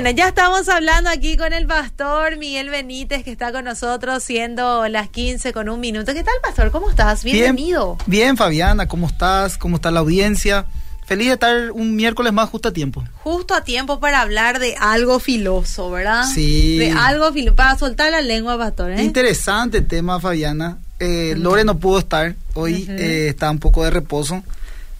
Bueno, 0.00 0.16
ya 0.16 0.28
estamos 0.28 0.68
hablando 0.68 1.10
aquí 1.10 1.36
con 1.36 1.52
el 1.52 1.66
pastor 1.66 2.36
Miguel 2.36 2.70
Benítez, 2.70 3.24
que 3.24 3.32
está 3.32 3.50
con 3.50 3.64
nosotros, 3.64 4.22
siendo 4.22 4.86
las 4.86 5.08
15 5.08 5.52
con 5.52 5.68
un 5.68 5.80
minuto. 5.80 6.14
¿Qué 6.14 6.22
tal, 6.22 6.36
pastor? 6.40 6.70
¿Cómo 6.70 6.88
estás? 6.88 7.24
Bienvenido. 7.24 7.96
Bien, 8.06 8.20
bien, 8.20 8.36
Fabiana, 8.36 8.86
¿cómo 8.86 9.08
estás? 9.08 9.58
¿Cómo 9.58 9.74
está 9.74 9.90
la 9.90 9.98
audiencia? 9.98 10.66
Feliz 11.04 11.26
de 11.26 11.32
estar 11.32 11.72
un 11.72 11.96
miércoles 11.96 12.32
más 12.32 12.48
justo 12.48 12.68
a 12.68 12.72
tiempo. 12.72 13.02
Justo 13.24 13.54
a 13.54 13.64
tiempo 13.64 13.98
para 13.98 14.20
hablar 14.20 14.60
de 14.60 14.76
algo 14.78 15.18
filoso, 15.18 15.90
¿verdad? 15.90 16.26
Sí. 16.32 16.78
De 16.78 16.92
algo 16.92 17.32
filoso, 17.32 17.56
para 17.56 17.76
soltar 17.76 18.12
la 18.12 18.20
lengua, 18.20 18.56
pastor. 18.56 18.92
¿eh? 18.92 19.02
Interesante 19.02 19.80
tema, 19.80 20.20
Fabiana. 20.20 20.78
Eh, 21.00 21.34
Lore 21.36 21.64
no 21.64 21.78
pudo 21.78 21.98
estar, 21.98 22.36
hoy 22.54 22.86
eh, 22.88 23.26
está 23.30 23.50
un 23.50 23.58
poco 23.58 23.82
de 23.82 23.90
reposo. 23.90 24.44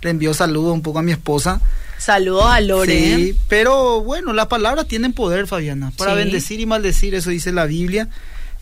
Le 0.02 0.10
envió 0.10 0.34
saludos 0.34 0.74
un 0.74 0.82
poco 0.82 0.98
a 0.98 1.02
mi 1.02 1.12
esposa. 1.12 1.60
Saludos 1.98 2.44
a 2.46 2.60
Lore. 2.60 3.16
Sí, 3.16 3.36
pero 3.48 4.00
bueno, 4.02 4.32
las 4.32 4.46
palabras 4.46 4.86
tienen 4.86 5.12
poder, 5.12 5.46
Fabiana, 5.46 5.92
para 5.96 6.12
Sí. 6.12 6.18
bendecir 6.18 6.60
y 6.60 6.66
maldecir, 6.66 7.14
eso 7.14 7.30
dice 7.30 7.52
la 7.52 7.66
Biblia. 7.66 8.08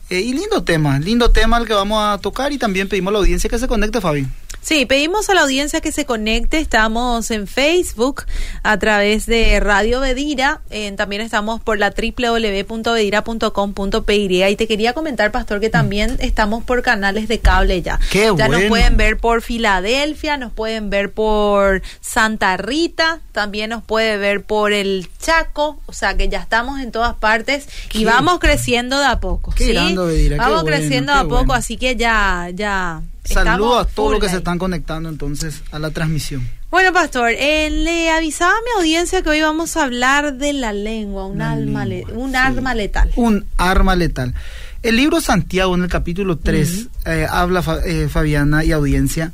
Eh, 0.08 0.20
y 0.20 0.32
lindo 0.34 0.62
tema, 0.62 0.98
lindo 1.00 1.30
tema 1.30 1.58
el 1.58 1.66
que 1.66 1.72
vamos 1.74 1.98
a 2.00 2.18
tocar 2.18 2.52
y 2.52 2.58
también 2.58 2.88
pedimos 2.88 3.10
a 3.10 3.12
la 3.14 3.18
audiencia 3.18 3.50
que 3.50 3.58
se 3.58 3.66
conecte, 3.66 4.00
Fabi. 4.00 4.26
Sí, 4.66 4.84
pedimos 4.84 5.30
a 5.30 5.34
la 5.34 5.42
audiencia 5.42 5.80
que 5.80 5.92
se 5.92 6.06
conecte. 6.06 6.58
Estamos 6.58 7.30
en 7.30 7.46
Facebook 7.46 8.24
a 8.64 8.76
través 8.80 9.24
de 9.26 9.60
Radio 9.60 10.00
Bedira. 10.00 10.60
Eh, 10.70 10.90
también 10.96 11.22
estamos 11.22 11.60
por 11.60 11.78
la 11.78 11.94
www.bedira.com.py. 11.96 14.44
Y 14.44 14.56
te 14.56 14.66
quería 14.66 14.92
comentar, 14.92 15.30
Pastor, 15.30 15.60
que 15.60 15.70
también 15.70 16.16
estamos 16.18 16.64
por 16.64 16.82
canales 16.82 17.28
de 17.28 17.38
cable 17.38 17.80
ya. 17.82 18.00
Qué 18.10 18.32
ya 18.36 18.48
nos 18.48 18.64
pueden 18.64 18.96
ver 18.96 19.18
por 19.18 19.40
Filadelfia, 19.40 20.36
nos 20.36 20.50
pueden 20.52 20.90
ver 20.90 21.12
por 21.12 21.80
Santa 22.00 22.56
Rita, 22.56 23.20
también 23.30 23.70
nos 23.70 23.84
puede 23.84 24.16
ver 24.16 24.42
por 24.42 24.72
el 24.72 25.08
Chaco. 25.20 25.78
O 25.86 25.92
sea 25.92 26.16
que 26.16 26.28
ya 26.28 26.40
estamos 26.40 26.80
en 26.80 26.90
todas 26.90 27.14
partes 27.14 27.68
y 27.92 28.00
Qué- 28.00 28.04
vamos 28.04 28.40
creciendo 28.40 28.98
de 28.98 29.06
a 29.06 29.20
poco. 29.20 29.52
Qué 29.54 29.66
¿sí? 29.66 29.72
grande, 29.74 30.04
Bedira, 30.06 30.34
qué 30.34 30.40
Vamos 30.40 30.62
bueno, 30.64 30.76
creciendo 30.76 31.12
de 31.12 31.18
a 31.20 31.22
poco, 31.22 31.36
bueno. 31.36 31.54
así 31.54 31.76
que 31.76 31.94
ya, 31.94 32.48
ya. 32.52 33.00
Saludos 33.34 33.86
a 33.86 33.88
todos 33.88 34.12
los 34.12 34.20
que 34.20 34.28
se 34.28 34.36
están 34.38 34.58
conectando 34.58 35.08
entonces 35.08 35.62
a 35.72 35.78
la 35.78 35.90
transmisión. 35.90 36.46
Bueno, 36.70 36.92
pastor, 36.92 37.30
eh, 37.30 37.70
le 37.70 38.10
avisaba 38.10 38.50
a 38.52 38.60
mi 38.64 38.80
audiencia 38.80 39.22
que 39.22 39.30
hoy 39.30 39.40
vamos 39.40 39.76
a 39.76 39.84
hablar 39.84 40.34
de 40.34 40.52
la 40.52 40.72
lengua, 40.72 41.26
un, 41.26 41.38
La 41.38 41.52
alma 41.52 41.84
lengua, 41.86 42.10
le- 42.12 42.18
un 42.18 42.30
sí. 42.30 42.36
arma 42.36 42.74
letal. 42.74 43.10
Un 43.16 43.46
arma 43.56 43.94
letal. 43.96 44.34
El 44.82 44.96
libro 44.96 45.20
Santiago 45.20 45.74
en 45.74 45.82
el 45.84 45.88
capítulo 45.88 46.36
3 46.38 46.88
eh, 47.06 47.26
habla, 47.30 47.62
eh, 47.86 48.08
Fabiana 48.10 48.64
y 48.64 48.72
audiencia, 48.72 49.32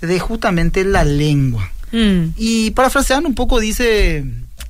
de 0.00 0.18
justamente 0.18 0.84
la 0.84 1.04
lengua. 1.04 1.70
Mm, 1.92 2.30
Y 2.36 2.70
parafraseando 2.72 3.28
un 3.28 3.34
poco 3.34 3.60
dice 3.60 4.24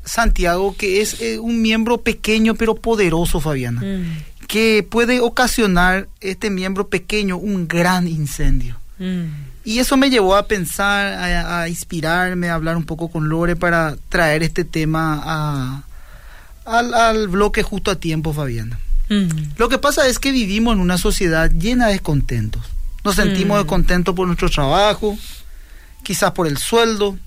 Santiago 0.04 0.74
que 0.76 1.00
es 1.00 1.16
un 1.40 1.60
miembro 1.62 1.98
pequeño 1.98 2.54
pero 2.54 2.74
poderoso, 2.74 3.40
Fabiana, 3.40 3.80
mm, 3.80 4.16
que 4.50 4.82
puede 4.88 5.20
ocasionar 5.20 6.08
este 6.20 6.50
miembro 6.50 6.88
pequeño 6.88 7.36
un 7.36 7.68
gran 7.68 8.08
incendio. 8.08 8.76
mm. 8.98 9.48
Y 9.62 9.78
eso 9.78 9.96
me 9.98 10.08
llevó 10.10 10.34
a 10.36 10.46
pensar, 10.48 11.06
a, 11.12 11.60
a 11.60 11.68
inspirarme, 11.68 12.48
a 12.48 12.54
hablar 12.54 12.76
un 12.78 12.84
poco 12.86 13.08
con 13.10 13.28
Lore 13.28 13.54
para 13.56 13.94
traer 14.08 14.42
este 14.42 14.64
tema 14.64 15.20
a- 15.22 15.82
al, 16.64 16.94
al 16.94 17.28
bloque 17.28 17.62
justo 17.62 17.90
a 17.90 17.96
tiempo, 18.00 18.32
Fabiana. 18.32 18.80
Mm. 19.10 19.28
Lo 19.58 19.68
que 19.68 19.76
pasa 19.78 20.08
es 20.08 20.18
que 20.18 20.32
vivimos 20.32 20.74
en 20.74 20.80
una 20.80 20.96
sociedad 20.98 21.50
llena 21.50 21.86
de 21.86 21.92
descontentos. 21.92 22.62
Nos 23.04 23.16
sentimos 23.16 23.58
Mm. 23.58 23.60
descontentos 23.62 24.14
por 24.16 24.26
nuestro 24.26 24.48
trabajo, 24.50 25.16
quizás 26.02 26.32
por 26.32 26.46
el 26.48 26.56
sueldo, 26.56 27.18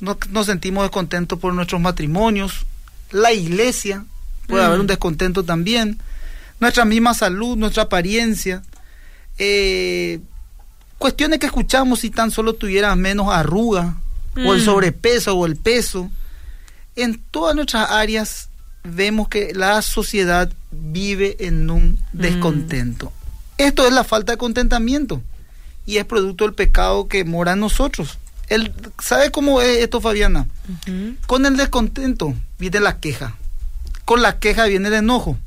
no- 0.00 0.18
nos 0.30 0.46
sentimos 0.46 0.84
descontentos 0.84 1.38
por 1.38 1.52
nuestros 1.54 1.80
matrimonios, 1.82 2.64
la 3.12 3.32
iglesia, 3.32 4.04
puede 4.48 4.62
Mm. 4.64 4.66
haber 4.66 4.80
un 4.80 4.86
descontento 4.86 5.44
también, 5.44 5.98
nuestra 6.60 6.84
misma 6.84 7.14
salud, 7.14 7.56
nuestra 7.56 7.84
apariencia, 7.84 8.62
eh, 9.38 10.20
cuestiones 10.98 11.38
que 11.38 11.46
escuchamos 11.46 12.00
si 12.00 12.10
tan 12.10 12.30
solo 12.30 12.54
tuvieras 12.54 12.96
menos 12.96 13.28
arruga, 13.32 13.96
o 14.36 14.52
el 14.54 14.60
Mm. 14.62 14.64
sobrepeso, 14.64 15.34
o 15.36 15.46
el 15.46 15.56
peso. 15.56 16.10
En 16.96 17.20
todas 17.30 17.54
nuestras 17.54 17.90
áreas 17.90 18.48
vemos 18.82 19.28
que 19.28 19.52
la 19.54 19.80
sociedad 19.82 20.50
vive 20.70 21.36
en 21.40 21.70
un 21.70 21.98
descontento. 22.12 23.12
Esto 23.58 23.86
es 23.86 23.92
la 23.92 24.02
falta 24.04 24.32
de 24.32 24.38
contentamiento 24.38 25.22
y 25.86 25.98
es 25.98 26.04
producto 26.04 26.44
del 26.44 26.54
pecado 26.54 27.06
que 27.08 27.24
mora 27.24 27.52
en 27.52 27.60
nosotros. 27.60 28.18
El, 28.48 28.72
¿Sabe 29.02 29.30
cómo 29.30 29.60
es 29.62 29.78
esto, 29.78 30.00
Fabiana? 30.00 30.46
Con 31.26 31.46
el 31.46 31.56
descontento 31.56 32.34
viene 32.58 32.80
la 32.80 32.98
queja. 32.98 33.36
Con 34.04 34.20
la 34.22 34.38
queja 34.38 34.64
viene 34.66 34.88
el 34.88 34.94
enojo. 34.94 35.38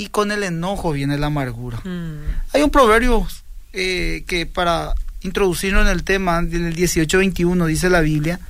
Y 0.00 0.06
con 0.06 0.32
el 0.32 0.42
enojo 0.44 0.92
viene 0.92 1.18
la 1.18 1.26
amargura. 1.26 1.78
Mm. 1.84 2.22
Hay 2.54 2.62
un 2.62 2.70
proverbio 2.70 3.28
eh, 3.74 4.24
que 4.26 4.46
para 4.46 4.94
introducirnos 5.20 5.82
en 5.82 5.88
el 5.88 6.04
tema, 6.04 6.38
en 6.38 6.64
el 6.64 6.74
18-21 6.74 7.66
dice 7.66 7.90
la 7.90 8.00
Biblia, 8.00 8.40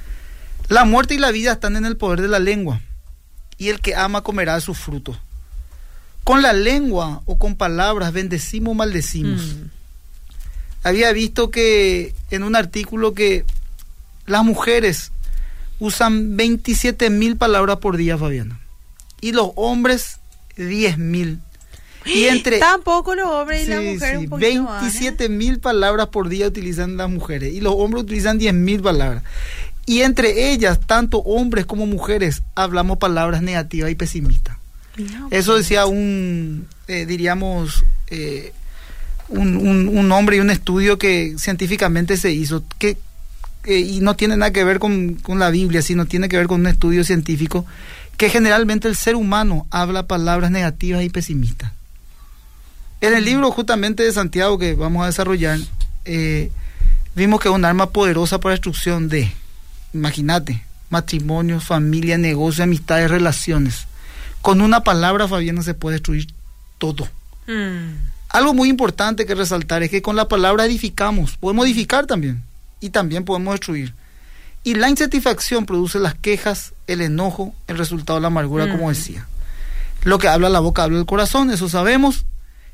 la 0.69 0.85
muerte 0.85 1.15
y 1.15 1.19
la 1.19 1.33
vida 1.33 1.51
están 1.51 1.75
en 1.75 1.87
el 1.87 1.97
poder 1.97 2.21
de 2.21 2.29
la 2.29 2.39
lengua, 2.39 2.81
y 3.59 3.71
el 3.71 3.81
que 3.81 3.97
ama 3.97 4.23
comerá 4.23 4.55
de 4.55 4.61
sus 4.61 4.79
frutos. 4.79 5.19
Con 6.23 6.41
la 6.41 6.53
lengua 6.53 7.23
o 7.25 7.37
con 7.37 7.57
palabras 7.57 8.13
bendecimos 8.13 8.71
o 8.71 8.75
maldecimos. 8.75 9.43
Mm. 9.43 9.71
Había 10.85 11.13
visto 11.13 11.51
que 11.51 12.15
en 12.31 12.45
un 12.45 12.55
artículo 12.55 13.13
que 13.13 13.45
las 14.27 14.45
mujeres 14.45 15.11
usan 15.81 16.37
27 16.37 17.11
mil 17.11 17.37
palabras 17.37 17.79
por 17.79 17.97
día, 17.97 18.17
Fabiana, 18.17 18.61
y 19.21 19.33
los 19.33 19.51
hombres 19.57 20.20
10 20.67 20.99
mil. 20.99 21.39
Y 22.07 22.25
entre 22.25 22.59
Tampoco 22.59 23.15
los 23.15 23.27
hombres 23.29 23.67
y 23.67 23.71
las 23.71 23.83
mujeres 23.83 24.19
sí, 24.21 24.25
un 24.25 24.31
poquito 24.31 24.63
más, 24.63 24.83
¿eh? 24.83 24.87
27 24.87 25.29
mil 25.29 25.59
palabras 25.61 26.07
por 26.09 26.29
día 26.31 26.47
utilizan 26.47 26.97
las 26.97 27.11
mujeres 27.11 27.53
y 27.53 27.61
los 27.61 27.75
hombres 27.77 28.05
utilizan 28.05 28.39
10 28.39 28.55
mil 28.55 28.81
palabras. 28.81 29.23
Y 29.87 30.01
entre 30.03 30.53
ellas, 30.53 30.81
tanto 30.87 31.19
hombres 31.19 31.67
como 31.67 31.85
mujeres, 31.87 32.43
hablamos 32.55 32.99
palabras 32.99 33.43
negativas 33.43 33.91
y 33.91 33.95
pesimistas. 33.97 34.57
Eso 35.31 35.57
decía 35.57 35.87
un, 35.87 36.67
eh, 36.89 37.07
diríamos, 37.07 37.85
eh, 38.09 38.53
un, 39.29 39.57
un- 39.57 39.89
un 39.89 40.13
hombre 40.13 40.37
y 40.37 40.41
un 40.41 40.51
estudio 40.51 40.99
que 40.99 41.35
científicamente 41.39 42.17
se 42.17 42.33
hizo, 42.33 42.65
que, 42.79 42.97
que- 43.63 43.79
y 43.81 44.01
no 44.01 44.17
tiene 44.17 44.37
nada 44.37 44.53
que 44.53 44.65
ver 44.65 44.79
con, 44.79 45.15
con 45.17 45.39
la 45.39 45.51
Biblia, 45.51 45.83
sino 45.83 46.07
tiene 46.07 46.29
que 46.29 46.37
ver 46.37 46.47
con 46.49 46.61
un 46.61 46.67
estudio 46.67 47.05
científico, 47.05 47.65
que 48.21 48.29
generalmente 48.29 48.87
el 48.87 48.97
ser 48.97 49.17
humano 49.17 49.67
habla 49.71 50.07
palabras 50.07 50.51
negativas 50.51 51.03
y 51.03 51.09
pesimistas. 51.09 51.73
En 53.01 53.15
el 53.15 53.25
libro 53.25 53.51
justamente 53.51 54.03
de 54.03 54.13
Santiago 54.13 54.59
que 54.59 54.75
vamos 54.75 55.05
a 55.05 55.07
desarrollar, 55.07 55.59
eh, 56.05 56.53
vimos 57.17 57.41
que 57.41 57.49
es 57.49 57.55
un 57.55 57.65
arma 57.65 57.89
poderosa 57.89 58.39
para 58.39 58.53
destrucción 58.53 59.09
de, 59.09 59.33
imagínate, 59.95 60.63
matrimonios, 60.91 61.65
familia, 61.65 62.19
negocios, 62.19 62.65
amistades, 62.65 63.11
relaciones. 63.11 63.87
Con 64.43 64.61
una 64.61 64.85
palabra, 64.85 65.27
Fabiana, 65.27 65.63
se 65.63 65.73
puede 65.73 65.95
destruir 65.95 66.27
todo. 66.77 67.09
Mm. 67.47 68.03
Algo 68.29 68.53
muy 68.53 68.69
importante 68.69 69.25
que 69.25 69.35
resaltar 69.35 69.83
es 69.83 69.89
que 69.89 70.03
con 70.03 70.15
la 70.15 70.29
palabra 70.29 70.67
edificamos, 70.67 71.39
podemos 71.39 71.65
edificar 71.65 72.05
también 72.05 72.43
y 72.81 72.91
también 72.91 73.25
podemos 73.25 73.55
destruir. 73.55 73.95
Y 74.63 74.75
la 74.75 74.89
insatisfacción 74.91 75.65
produce 75.67 75.99
las 75.99 76.15
quejas, 76.15 76.75
el 76.87 77.01
enojo, 77.01 77.55
el 77.67 77.79
resultado 77.79 78.19
de 78.19 78.23
la 78.23 78.27
amargura, 78.29 78.67
Mm. 78.67 78.73
como 78.73 78.89
decía. 78.91 79.27
Lo 80.05 80.19
que 80.19 80.29
habla 80.29 80.49
la 80.49 80.61
boca 80.61 80.83
habla 80.83 80.99
el 80.99 81.07
corazón, 81.07 81.51
eso 81.51 81.69
sabemos. 81.69 82.25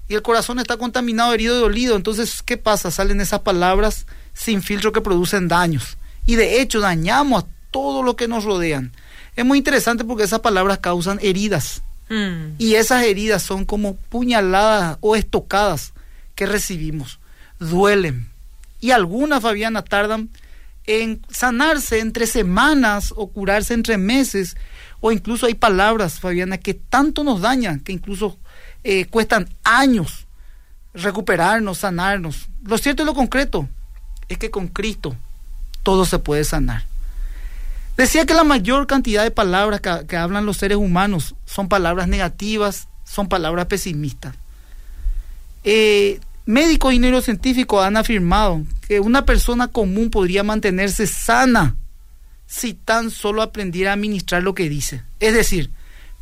Y 0.08 0.14
el 0.14 0.22
corazón 0.22 0.58
está 0.58 0.76
contaminado, 0.76 1.32
herido 1.32 1.56
y 1.56 1.60
dolido. 1.60 1.96
Entonces, 1.96 2.42
¿qué 2.44 2.56
pasa? 2.56 2.90
Salen 2.90 3.20
esas 3.20 3.40
palabras 3.40 4.06
sin 4.34 4.62
filtro 4.62 4.92
que 4.92 5.00
producen 5.00 5.48
daños. 5.48 5.96
Y 6.26 6.36
de 6.36 6.60
hecho, 6.60 6.80
dañamos 6.80 7.42
a 7.42 7.46
todo 7.70 8.02
lo 8.02 8.14
que 8.16 8.28
nos 8.28 8.44
rodean. 8.44 8.92
Es 9.34 9.44
muy 9.44 9.58
interesante 9.58 10.04
porque 10.04 10.24
esas 10.24 10.40
palabras 10.40 10.78
causan 10.78 11.18
heridas. 11.22 11.82
Mm. 12.08 12.54
Y 12.58 12.74
esas 12.74 13.02
heridas 13.04 13.42
son 13.42 13.64
como 13.64 13.96
puñaladas 13.96 14.98
o 15.00 15.16
estocadas 15.16 15.92
que 16.36 16.46
recibimos. 16.46 17.18
Duelen. 17.58 18.28
Y 18.80 18.92
algunas, 18.92 19.42
Fabiana, 19.42 19.82
tardan 19.82 20.28
en 20.86 21.20
sanarse 21.28 22.00
entre 22.00 22.26
semanas 22.26 23.12
o 23.16 23.28
curarse 23.28 23.74
entre 23.74 23.98
meses. 23.98 24.56
O 25.00 25.12
incluso 25.12 25.46
hay 25.46 25.54
palabras, 25.54 26.20
Fabiana, 26.20 26.58
que 26.58 26.74
tanto 26.74 27.24
nos 27.24 27.40
dañan 27.40 27.80
que 27.80 27.92
incluso 27.92 28.38
eh, 28.84 29.06
cuestan 29.06 29.48
años 29.64 30.26
recuperarnos, 30.94 31.78
sanarnos. 31.78 32.48
Lo 32.64 32.78
cierto 32.78 33.02
y 33.02 33.06
lo 33.06 33.14
concreto 33.14 33.68
es 34.28 34.38
que 34.38 34.50
con 34.50 34.68
Cristo 34.68 35.14
todo 35.82 36.04
se 36.04 36.18
puede 36.18 36.44
sanar. 36.44 36.84
Decía 37.96 38.26
que 38.26 38.34
la 38.34 38.44
mayor 38.44 38.86
cantidad 38.86 39.22
de 39.22 39.30
palabras 39.30 39.80
que, 39.80 40.06
que 40.06 40.16
hablan 40.16 40.46
los 40.46 40.58
seres 40.58 40.78
humanos 40.78 41.34
son 41.46 41.68
palabras 41.68 42.08
negativas, 42.08 42.88
son 43.04 43.28
palabras 43.28 43.66
pesimistas. 43.66 44.34
Eh, 45.64 46.20
médicos 46.46 46.94
y 46.94 46.98
neurocientíficos 46.98 47.84
han 47.84 47.96
afirmado 47.96 48.64
que 48.88 49.00
una 49.00 49.26
persona 49.26 49.68
común 49.68 50.10
podría 50.10 50.44
mantenerse 50.44 51.06
sana 51.06 51.76
si 52.46 52.72
tan 52.72 53.10
solo 53.10 53.42
aprendiera 53.42 53.90
a 53.90 53.94
administrar 53.94 54.42
lo 54.42 54.54
que 54.54 54.68
dice. 54.68 55.02
Es 55.18 55.34
decir, 55.34 55.70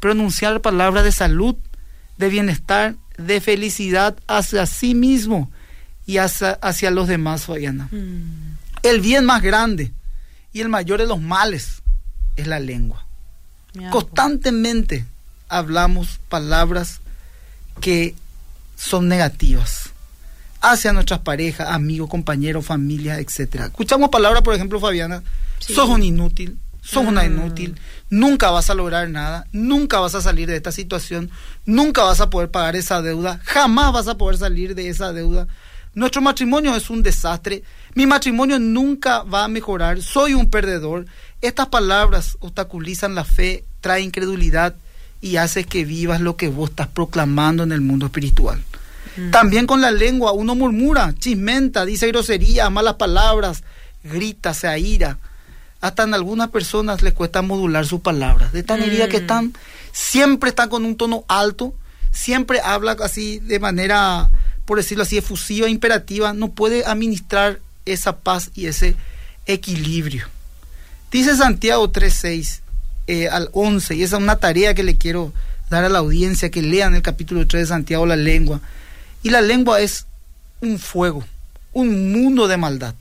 pronunciar 0.00 0.62
palabras 0.62 1.04
de 1.04 1.12
salud, 1.12 1.56
de 2.16 2.28
bienestar, 2.30 2.96
de 3.18 3.40
felicidad 3.40 4.16
hacia 4.26 4.66
sí 4.66 4.94
mismo 4.94 5.50
y 6.06 6.16
hacia, 6.16 6.52
hacia 6.52 6.90
los 6.90 7.06
demás, 7.06 7.44
Fabiana. 7.44 7.88
Mm. 7.92 8.56
El 8.82 9.00
bien 9.00 9.24
más 9.26 9.42
grande 9.42 9.92
y 10.52 10.60
el 10.60 10.68
mayor 10.70 11.00
de 11.00 11.06
los 11.06 11.20
males 11.20 11.82
es 12.36 12.46
la 12.46 12.60
lengua. 12.60 13.06
Mira, 13.74 13.90
Constantemente 13.90 15.04
hablamos 15.48 16.20
palabras 16.28 17.00
que 17.80 18.14
son 18.76 19.08
negativas 19.08 19.93
hacia 20.72 20.92
nuestras 20.92 21.20
parejas, 21.20 21.68
amigos, 21.68 22.08
compañeros, 22.08 22.64
familia, 22.64 23.18
etcétera. 23.18 23.66
Escuchamos 23.66 24.10
palabras, 24.10 24.42
por 24.42 24.54
ejemplo, 24.54 24.80
Fabiana, 24.80 25.22
Sí. 25.58 25.74
sos 25.74 25.88
un 25.88 26.02
inútil, 26.02 26.58
sos 26.82 27.04
una 27.06 27.22
Mm. 27.22 27.26
inútil, 27.26 27.74
nunca 28.10 28.50
vas 28.50 28.68
a 28.70 28.74
lograr 28.74 29.08
nada, 29.08 29.46
nunca 29.52 30.00
vas 30.00 30.14
a 30.14 30.20
salir 30.20 30.48
de 30.48 30.56
esta 30.56 30.72
situación, 30.72 31.30
nunca 31.64 32.02
vas 32.02 32.20
a 32.20 32.28
poder 32.30 32.50
pagar 32.50 32.76
esa 32.76 33.00
deuda, 33.02 33.40
jamás 33.44 33.92
vas 33.92 34.08
a 34.08 34.16
poder 34.16 34.36
salir 34.38 34.74
de 34.74 34.88
esa 34.88 35.12
deuda. 35.12 35.46
Nuestro 35.94 36.20
matrimonio 36.20 36.74
es 36.74 36.90
un 36.90 37.02
desastre, 37.02 37.62
mi 37.94 38.06
matrimonio 38.06 38.58
nunca 38.58 39.22
va 39.22 39.44
a 39.44 39.48
mejorar, 39.48 40.02
soy 40.02 40.34
un 40.34 40.50
perdedor. 40.50 41.06
Estas 41.40 41.68
palabras 41.68 42.36
obstaculizan 42.40 43.14
la 43.14 43.24
fe, 43.24 43.64
traen 43.80 44.06
incredulidad 44.06 44.74
y 45.20 45.36
hace 45.36 45.64
que 45.64 45.84
vivas 45.84 46.20
lo 46.20 46.36
que 46.36 46.48
vos 46.48 46.70
estás 46.70 46.88
proclamando 46.88 47.62
en 47.62 47.72
el 47.72 47.80
mundo 47.80 48.06
espiritual. 48.06 48.60
Mm. 49.16 49.30
También 49.30 49.66
con 49.66 49.80
la 49.80 49.90
lengua 49.90 50.32
uno 50.32 50.54
murmura, 50.54 51.14
chismenta, 51.18 51.84
dice 51.84 52.08
groserías, 52.08 52.70
malas 52.70 52.94
palabras, 52.94 53.62
grita, 54.02 54.54
se 54.54 54.68
aira. 54.68 55.18
Hasta 55.80 56.02
en 56.04 56.14
algunas 56.14 56.48
personas 56.48 57.02
les 57.02 57.12
cuesta 57.12 57.42
modular 57.42 57.86
sus 57.86 58.00
palabras. 58.00 58.52
De 58.52 58.62
tan 58.62 58.82
herida 58.82 59.08
que 59.08 59.18
Mm. 59.18 59.22
están, 59.22 59.52
siempre 59.92 60.48
están 60.50 60.68
con 60.68 60.84
un 60.84 60.96
tono 60.96 61.24
alto, 61.28 61.74
siempre 62.10 62.60
habla 62.60 62.96
así 63.02 63.38
de 63.40 63.58
manera, 63.60 64.30
por 64.64 64.78
decirlo 64.78 65.02
así, 65.02 65.18
efusiva, 65.18 65.68
imperativa. 65.68 66.32
No 66.32 66.52
puede 66.52 66.84
administrar 66.86 67.60
esa 67.84 68.16
paz 68.16 68.50
y 68.54 68.66
ese 68.66 68.96
equilibrio. 69.46 70.26
Dice 71.12 71.36
Santiago 71.36 71.92
3.6 71.92 72.60
eh, 73.06 73.28
al 73.28 73.50
11, 73.52 73.94
y 73.94 74.02
esa 74.02 74.16
es 74.16 74.22
una 74.22 74.36
tarea 74.36 74.74
que 74.74 74.82
le 74.82 74.96
quiero 74.96 75.32
dar 75.70 75.84
a 75.84 75.88
la 75.90 75.98
audiencia, 75.98 76.50
que 76.50 76.62
lean 76.62 76.94
el 76.94 77.02
capítulo 77.02 77.46
3 77.46 77.62
de 77.64 77.66
Santiago, 77.66 78.06
la 78.06 78.16
lengua. 78.16 78.60
Y 79.24 79.30
la 79.30 79.40
lengua 79.40 79.80
es 79.80 80.06
un 80.60 80.78
fuego, 80.78 81.24
un 81.72 82.12
mundo 82.12 82.46
de 82.46 82.58
maldad. 82.58 82.94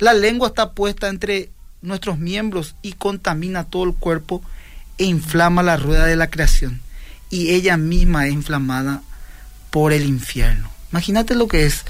La 0.00 0.12
lengua 0.12 0.48
está 0.48 0.72
puesta 0.72 1.08
entre 1.08 1.50
nuestros 1.82 2.18
miembros 2.18 2.74
y 2.82 2.94
contamina 2.94 3.62
todo 3.62 3.84
el 3.84 3.94
cuerpo 3.94 4.42
e 4.98 5.04
inflama 5.04 5.62
la 5.62 5.76
rueda 5.76 6.06
de 6.06 6.16
la 6.16 6.28
creación. 6.28 6.80
Y 7.30 7.50
ella 7.50 7.76
misma 7.76 8.26
es 8.26 8.32
inflamada 8.32 9.02
por 9.70 9.92
el 9.92 10.04
infierno. 10.04 10.68
Imagínate 10.90 11.36
lo 11.36 11.46
que 11.46 11.64
es 11.64 11.84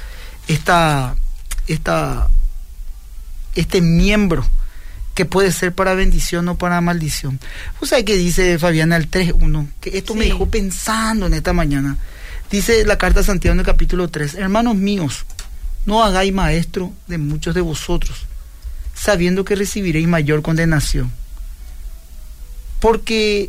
esta, 0.48 1.16
esta, 1.66 2.28
este 3.54 3.80
miembro 3.80 4.46
que 5.14 5.24
puede 5.24 5.50
ser 5.50 5.74
para 5.74 5.94
bendición 5.94 6.46
o 6.48 6.58
para 6.58 6.82
maldición. 6.82 7.40
¿Vos 7.80 7.88
sabés 7.88 8.04
qué 8.04 8.18
dice 8.18 8.58
Fabiana 8.58 8.96
el 8.96 9.10
3.1? 9.10 9.66
Que 9.80 9.96
esto 9.96 10.14
me 10.14 10.26
dejó 10.26 10.50
pensando 10.50 11.24
en 11.24 11.32
esta 11.32 11.54
mañana. 11.54 11.96
Dice 12.52 12.84
la 12.84 12.98
carta 12.98 13.20
de 13.20 13.24
Santiago 13.24 13.54
en 13.54 13.60
el 13.60 13.64
capítulo 13.64 14.08
3, 14.08 14.34
hermanos 14.34 14.76
míos, 14.76 15.24
no 15.86 16.04
hagáis 16.04 16.34
maestro 16.34 16.92
de 17.06 17.16
muchos 17.16 17.54
de 17.54 17.62
vosotros, 17.62 18.26
sabiendo 18.94 19.42
que 19.46 19.56
recibiréis 19.56 20.06
mayor 20.06 20.42
condenación. 20.42 21.10
Porque 22.78 23.48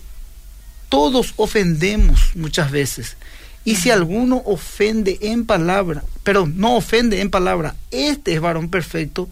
todos 0.88 1.34
ofendemos 1.36 2.34
muchas 2.36 2.72
veces. 2.72 3.18
Y 3.66 3.76
si 3.76 3.92
alguno 3.92 4.42
ofende 4.46 5.18
en 5.20 5.46
palabra, 5.46 6.06
pero 6.24 6.48
no 6.48 6.78
ofende 6.78 7.20
en 7.20 7.30
palabra, 7.30 7.76
este 7.92 8.34
es 8.34 8.40
varón 8.40 8.70
perfecto, 8.70 9.28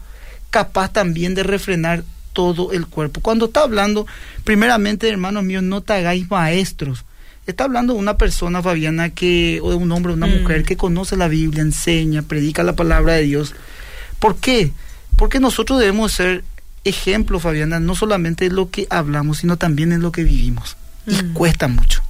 capaz 0.50 0.92
también 0.92 1.34
de 1.34 1.44
refrenar 1.44 2.04
todo 2.34 2.74
el 2.74 2.88
cuerpo. 2.88 3.22
Cuando 3.22 3.46
está 3.46 3.62
hablando, 3.62 4.06
primeramente, 4.44 5.08
hermanos 5.08 5.46
míos, 5.46 5.64
no 5.64 5.80
te 5.80 5.94
hagáis 5.94 6.30
maestros. 6.30 7.06
Está 7.48 7.64
hablando 7.66 7.94
de 7.94 8.00
una 8.00 8.18
persona, 8.18 8.62
Fabiana, 8.62 9.10
que, 9.10 9.60
o 9.64 9.72
de 9.72 9.76
un 9.76 9.92
hombre 9.92 10.12
o 10.12 10.16
una 10.16 10.28
Mm. 10.28 10.42
mujer 10.42 10.64
que 10.64 10.78
conoce 10.78 11.18
la 11.18 11.28
Biblia, 11.28 11.62
enseña, 11.64 12.22
predica 12.22 12.64
la 12.64 12.76
palabra 12.76 13.14
de 13.14 13.24
Dios. 13.24 13.54
¿Por 14.20 14.38
qué? 14.38 14.72
Porque 15.18 15.40
nosotros 15.40 15.80
debemos 15.80 16.12
ser 16.14 16.44
ejemplo, 16.84 17.40
Fabiana, 17.40 17.80
no 17.80 17.96
solamente 17.96 18.46
en 18.46 18.56
lo 18.56 18.70
que 18.70 18.88
hablamos, 18.90 19.40
sino 19.40 19.58
también 19.58 19.92
en 19.92 20.02
lo 20.02 20.12
que 20.12 20.24
vivimos. 20.24 20.78
Y 21.08 21.16
Mm. 21.16 21.34
cuesta 21.34 21.68
mucho. 21.68 22.02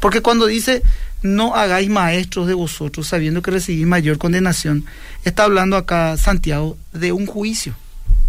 Porque 0.00 0.20
cuando 0.22 0.46
dice, 0.46 0.82
no 1.22 1.54
hagáis 1.54 1.88
maestros 1.88 2.46
de 2.46 2.54
vosotros, 2.54 3.06
sabiendo 3.08 3.42
que 3.42 3.50
recibís 3.50 3.86
mayor 3.86 4.18
condenación, 4.18 4.84
está 5.24 5.44
hablando 5.44 5.76
acá 5.76 6.16
Santiago 6.16 6.76
de 6.92 7.12
un 7.12 7.26
juicio. 7.26 7.74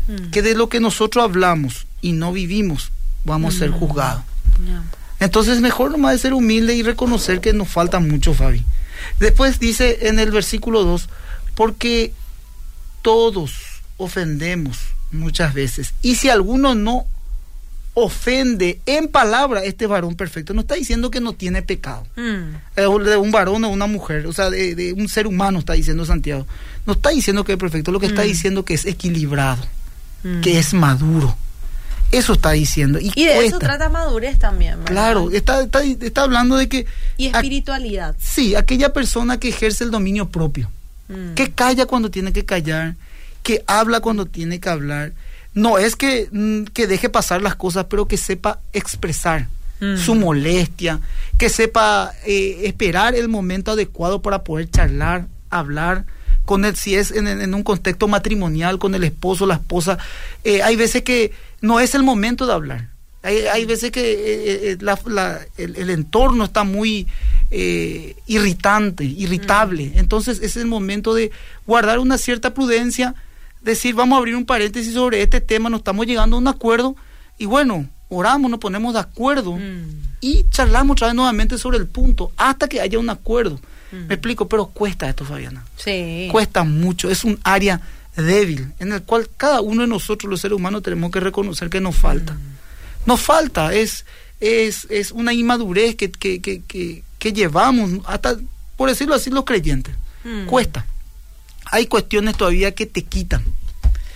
Mm. 0.07 0.29
Que 0.31 0.41
de 0.41 0.55
lo 0.55 0.69
que 0.69 0.79
nosotros 0.79 1.23
hablamos 1.23 1.85
y 2.01 2.13
no 2.13 2.31
vivimos, 2.33 2.91
vamos 3.25 3.55
a 3.55 3.59
ser 3.59 3.69
juzgados. 3.71 4.23
Entonces, 5.19 5.59
mejor 5.61 5.91
nomás 5.91 6.13
de 6.13 6.19
ser 6.19 6.33
humilde 6.33 6.75
y 6.75 6.83
reconocer 6.83 7.41
que 7.41 7.53
nos 7.53 7.67
falta 7.67 7.99
mucho, 7.99 8.33
Fabi. 8.33 8.63
Después 9.19 9.59
dice 9.59 10.07
en 10.07 10.19
el 10.19 10.31
versículo 10.31 10.83
2, 10.83 11.09
porque 11.55 12.13
todos 13.01 13.53
ofendemos 13.97 14.77
muchas 15.11 15.53
veces. 15.53 15.93
Y 16.01 16.15
si 16.15 16.29
alguno 16.29 16.75
no 16.75 17.05
ofende 17.95 18.79
en 18.85 19.07
palabra, 19.09 19.63
este 19.63 19.87
varón 19.87 20.15
perfecto, 20.15 20.53
no 20.53 20.61
está 20.61 20.75
diciendo 20.75 21.11
que 21.11 21.19
no 21.19 21.33
tiene 21.33 21.61
pecado. 21.61 22.05
Mm. 22.15 22.55
Eh, 22.77 22.99
de 23.05 23.17
un 23.17 23.31
varón 23.31 23.63
o 23.65 23.69
una 23.69 23.87
mujer, 23.87 24.25
o 24.27 24.31
sea, 24.33 24.49
de, 24.49 24.75
de 24.75 24.93
un 24.93 25.09
ser 25.09 25.27
humano, 25.27 25.59
está 25.59 25.73
diciendo 25.73 26.05
Santiago. 26.05 26.45
No 26.85 26.93
está 26.93 27.09
diciendo 27.09 27.43
que 27.43 27.53
es 27.53 27.57
perfecto, 27.57 27.91
lo 27.91 27.99
que 27.99 28.05
está 28.05 28.21
Mm. 28.23 28.27
diciendo 28.27 28.63
que 28.63 28.73
es 28.75 28.85
equilibrado, 28.85 29.61
Mm. 30.23 30.41
que 30.41 30.59
es 30.59 30.73
maduro. 30.73 31.35
Eso 32.11 32.33
está 32.33 32.51
diciendo. 32.51 32.99
Y, 32.99 33.11
Y 33.15 33.25
de 33.25 33.45
eso 33.45 33.59
trata 33.59 33.87
madurez 33.89 34.39
también, 34.39 34.79
¿verdad? 34.79 34.91
Claro, 34.91 35.29
está, 35.31 35.61
está, 35.61 35.83
está 35.83 36.23
hablando 36.23 36.55
de 36.57 36.67
que... 36.67 36.85
Y 37.17 37.27
espiritualidad. 37.27 38.15
sí, 38.19 38.55
aquella 38.55 38.93
persona 38.93 39.39
que 39.39 39.49
ejerce 39.49 39.83
el 39.83 39.91
dominio 39.91 40.27
propio, 40.29 40.69
Mm. 41.07 41.33
que 41.33 41.49
calla 41.51 41.85
cuando 41.87 42.11
tiene 42.11 42.31
que 42.33 42.45
callar, 42.45 42.95
que 43.41 43.63
habla 43.65 43.99
cuando 43.99 44.27
tiene 44.27 44.59
que 44.59 44.69
hablar. 44.69 45.11
No 45.55 45.79
es 45.79 45.95
que, 45.95 46.29
mm, 46.31 46.65
que 46.65 46.85
deje 46.85 47.09
pasar 47.09 47.41
las 47.41 47.55
cosas, 47.55 47.85
pero 47.89 48.07
que 48.07 48.15
sepa 48.17 48.59
expresar 48.73 49.47
Mm. 49.81 49.97
su 49.97 50.13
molestia, 50.13 50.99
que 51.39 51.49
sepa 51.49 52.11
eh, 52.27 52.61
esperar 52.65 53.15
el 53.15 53.27
momento 53.27 53.71
adecuado 53.71 54.21
para 54.21 54.43
poder 54.43 54.69
charlar, 54.69 55.25
hablar 55.49 56.05
con 56.45 56.65
él, 56.65 56.75
si 56.75 56.95
es 56.95 57.11
en, 57.11 57.27
en 57.27 57.53
un 57.55 57.63
contexto 57.63 58.07
matrimonial, 58.07 58.77
con 58.77 58.93
el 58.93 59.03
esposo, 59.03 59.45
la 59.47 59.55
esposa. 59.55 59.97
Eh, 60.43 60.61
hay 60.61 60.75
veces 60.75 61.01
que 61.03 61.31
no 61.61 61.79
es 61.79 61.95
el 61.95 62.03
momento 62.03 62.45
de 62.47 62.53
hablar. 62.53 62.89
Hay, 63.21 63.37
hay 63.51 63.65
veces 63.65 63.91
que 63.91 64.01
eh, 64.13 64.71
eh, 64.71 64.77
la- 64.79 64.97
la- 65.05 65.39
el, 65.57 65.75
el 65.75 65.89
entorno 65.89 66.45
está 66.45 66.63
muy 66.63 67.05
eh, 67.51 68.15
irritante, 68.27 69.03
irritable. 69.03 69.91
Entonces 69.95 70.39
es 70.41 70.55
el 70.57 70.65
momento 70.67 71.13
de 71.13 71.31
guardar 71.67 71.99
una 71.99 72.17
cierta 72.17 72.53
prudencia, 72.53 73.15
decir, 73.61 73.93
vamos 73.95 74.15
a 74.15 74.19
abrir 74.19 74.35
un 74.35 74.45
paréntesis 74.45 74.93
sobre 74.93 75.21
este 75.21 75.41
tema, 75.41 75.69
nos 75.69 75.79
estamos 75.81 76.05
llegando 76.05 76.35
a 76.37 76.39
un 76.39 76.47
acuerdo 76.47 76.95
y 77.37 77.45
bueno, 77.45 77.87
oramos, 78.07 78.49
nos 78.49 78.59
ponemos 78.59 78.93
de 78.93 78.99
acuerdo 79.01 79.53
Mm. 79.57 80.15
y 80.21 80.45
charlamos 80.49 80.93
otra 80.95 81.07
vez 81.07 81.15
nuevamente 81.15 81.57
sobre 81.57 81.77
el 81.77 81.87
punto 81.87 82.31
hasta 82.37 82.67
que 82.67 82.79
haya 82.81 82.97
un 82.99 83.09
acuerdo. 83.09 83.59
Mm. 83.91 84.07
Me 84.07 84.13
explico, 84.15 84.47
pero 84.47 84.67
cuesta 84.67 85.09
esto, 85.09 85.25
Fabiana. 85.25 85.65
Sí. 85.75 86.29
Cuesta 86.31 86.63
mucho, 86.63 87.09
es 87.09 87.23
un 87.25 87.37
área 87.43 87.81
débil 88.15 88.73
en 88.79 88.93
el 88.93 89.03
cual 89.03 89.29
cada 89.35 89.61
uno 89.61 89.81
de 89.81 89.87
nosotros 89.87 90.29
los 90.29 90.41
seres 90.41 90.55
humanos 90.55 90.83
tenemos 90.83 91.11
que 91.11 91.19
reconocer 91.19 91.69
que 91.69 91.81
nos 91.81 91.95
falta. 91.95 92.33
Mm. 92.33 92.39
Nos 93.05 93.21
falta, 93.21 93.73
es, 93.73 94.05
es, 94.39 94.87
es 94.89 95.11
una 95.11 95.33
inmadurez 95.33 95.95
que, 95.95 96.11
que, 96.11 96.41
que, 96.41 96.61
que, 96.63 97.03
que 97.17 97.33
llevamos, 97.33 97.91
hasta, 98.05 98.37
por 98.75 98.89
decirlo 98.89 99.15
así, 99.15 99.29
los 99.29 99.45
creyentes. 99.45 99.95
Mm. 100.23 100.45
Cuesta. 100.45 100.85
Hay 101.65 101.87
cuestiones 101.87 102.35
todavía 102.35 102.73
que 102.73 102.85
te 102.85 103.03
quitan. 103.03 103.43